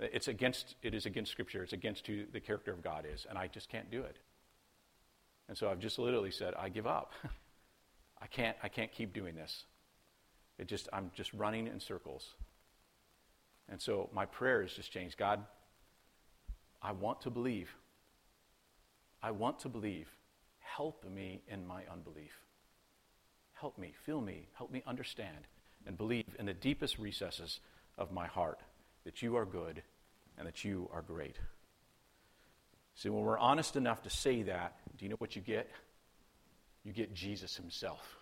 It's 0.00 0.28
against, 0.28 0.76
it 0.82 0.94
is 0.94 1.06
against 1.06 1.30
Scripture. 1.32 1.62
It's 1.62 1.72
against 1.72 2.06
who 2.06 2.24
the 2.32 2.40
character 2.40 2.72
of 2.72 2.82
God 2.82 3.04
is, 3.12 3.26
and 3.28 3.38
I 3.38 3.46
just 3.46 3.68
can't 3.68 3.90
do 3.90 4.02
it. 4.02 4.16
And 5.48 5.56
so 5.56 5.68
I've 5.68 5.78
just 5.78 5.98
literally 5.98 6.30
said, 6.30 6.54
I 6.54 6.68
give 6.68 6.86
up. 6.86 7.12
I 8.24 8.26
can't, 8.26 8.56
I 8.62 8.68
can't 8.68 8.90
keep 8.90 9.12
doing 9.12 9.34
this. 9.34 9.64
It 10.58 10.66
just, 10.66 10.88
I'm 10.94 11.10
just 11.14 11.34
running 11.34 11.66
in 11.66 11.78
circles. 11.78 12.34
And 13.68 13.80
so 13.80 14.08
my 14.14 14.24
prayer 14.24 14.62
has 14.62 14.72
just 14.72 14.90
changed. 14.90 15.18
God, 15.18 15.44
I 16.82 16.92
want 16.92 17.20
to 17.22 17.30
believe. 17.30 17.68
I 19.22 19.30
want 19.30 19.58
to 19.60 19.68
believe. 19.68 20.08
Help 20.58 21.04
me 21.08 21.42
in 21.48 21.66
my 21.66 21.82
unbelief. 21.92 22.32
Help 23.52 23.78
me, 23.78 23.92
fill 24.04 24.22
me, 24.22 24.48
help 24.54 24.72
me 24.72 24.82
understand 24.86 25.46
and 25.86 25.96
believe 25.96 26.24
in 26.38 26.46
the 26.46 26.54
deepest 26.54 26.98
recesses 26.98 27.60
of 27.98 28.10
my 28.10 28.26
heart 28.26 28.60
that 29.04 29.20
you 29.22 29.36
are 29.36 29.44
good 29.44 29.82
and 30.38 30.46
that 30.46 30.64
you 30.64 30.88
are 30.92 31.02
great. 31.02 31.36
See, 32.94 33.10
when 33.10 33.22
we're 33.22 33.38
honest 33.38 33.76
enough 33.76 34.02
to 34.02 34.10
say 34.10 34.42
that, 34.42 34.76
do 34.96 35.04
you 35.04 35.10
know 35.10 35.16
what 35.18 35.36
you 35.36 35.42
get? 35.42 35.70
You 36.84 36.92
get 36.92 37.14
Jesus 37.14 37.56
himself. 37.56 38.16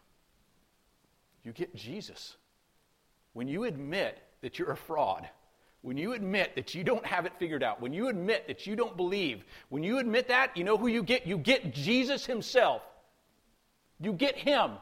You 1.44 1.52
get 1.52 1.74
Jesus. 1.74 2.36
When 3.32 3.48
you 3.48 3.64
admit 3.64 4.22
that 4.40 4.58
you're 4.58 4.72
a 4.72 4.76
fraud, 4.76 5.28
when 5.80 5.96
you 5.96 6.12
admit 6.12 6.54
that 6.54 6.74
you 6.74 6.84
don't 6.84 7.04
have 7.04 7.26
it 7.26 7.32
figured 7.38 7.62
out, 7.62 7.80
when 7.80 7.92
you 7.92 8.08
admit 8.08 8.46
that 8.46 8.66
you 8.66 8.76
don't 8.76 8.96
believe, 8.96 9.44
when 9.68 9.82
you 9.82 9.98
admit 9.98 10.28
that, 10.28 10.56
you 10.56 10.62
know 10.62 10.76
who 10.76 10.86
you 10.86 11.02
get? 11.02 11.26
You 11.26 11.38
get 11.38 11.74
Jesus 11.74 12.24
himself. 12.24 12.82
You 14.00 14.12
get 14.12 14.36
him 14.36 14.72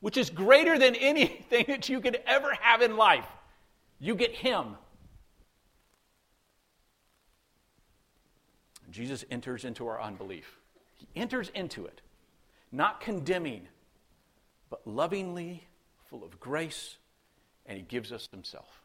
which 0.00 0.16
is 0.16 0.30
greater 0.30 0.78
than 0.78 0.94
anything 1.00 1.64
that 1.68 1.88
you 1.88 2.00
could 2.00 2.20
ever 2.26 2.54
have 2.60 2.82
in 2.82 2.96
life. 2.96 3.26
You 3.98 4.14
get 4.14 4.34
Him. 4.34 4.76
Jesus 8.90 9.24
enters 9.30 9.64
into 9.64 9.86
our 9.88 10.00
unbelief. 10.00 10.58
He 10.94 11.08
enters 11.16 11.50
into 11.54 11.84
it, 11.86 12.00
not 12.72 13.00
condemning, 13.00 13.68
but 14.70 14.86
lovingly, 14.86 15.66
full 16.10 16.24
of 16.24 16.38
grace, 16.40 16.96
and 17.64 17.76
He 17.76 17.84
gives 17.84 18.12
us 18.12 18.28
Himself. 18.30 18.82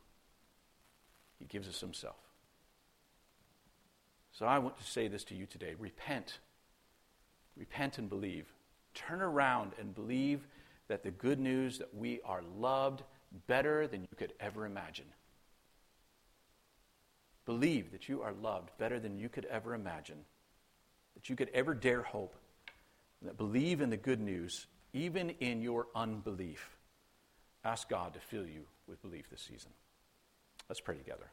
He 1.39 1.45
gives 1.45 1.67
us 1.67 1.79
Himself. 1.79 2.17
So 4.31 4.45
I 4.45 4.59
want 4.59 4.77
to 4.77 4.83
say 4.83 5.07
this 5.07 5.23
to 5.25 5.35
you 5.35 5.45
today 5.45 5.75
repent. 5.77 6.39
Repent 7.57 7.97
and 7.97 8.09
believe. 8.09 8.51
Turn 8.93 9.21
around 9.21 9.73
and 9.79 9.93
believe 9.93 10.47
that 10.87 11.03
the 11.03 11.11
good 11.11 11.39
news 11.39 11.77
that 11.77 11.93
we 11.93 12.21
are 12.25 12.41
loved 12.57 13.03
better 13.47 13.87
than 13.87 14.01
you 14.01 14.07
could 14.17 14.33
ever 14.39 14.65
imagine. 14.65 15.05
Believe 17.45 17.91
that 17.91 18.09
you 18.09 18.21
are 18.21 18.33
loved 18.33 18.69
better 18.77 18.99
than 18.99 19.17
you 19.17 19.29
could 19.29 19.45
ever 19.45 19.73
imagine, 19.73 20.19
that 21.15 21.29
you 21.29 21.35
could 21.35 21.49
ever 21.53 21.73
dare 21.73 22.01
hope, 22.01 22.35
that 23.21 23.37
believe 23.37 23.81
in 23.81 23.89
the 23.89 23.97
good 23.97 24.19
news 24.19 24.67
even 24.93 25.29
in 25.39 25.61
your 25.61 25.87
unbelief. 25.95 26.77
Ask 27.63 27.89
God 27.89 28.13
to 28.15 28.19
fill 28.19 28.45
you 28.45 28.63
with 28.87 29.01
belief 29.01 29.29
this 29.29 29.41
season. 29.41 29.71
Let's 30.67 30.81
pray 30.81 30.97
together. 30.97 31.29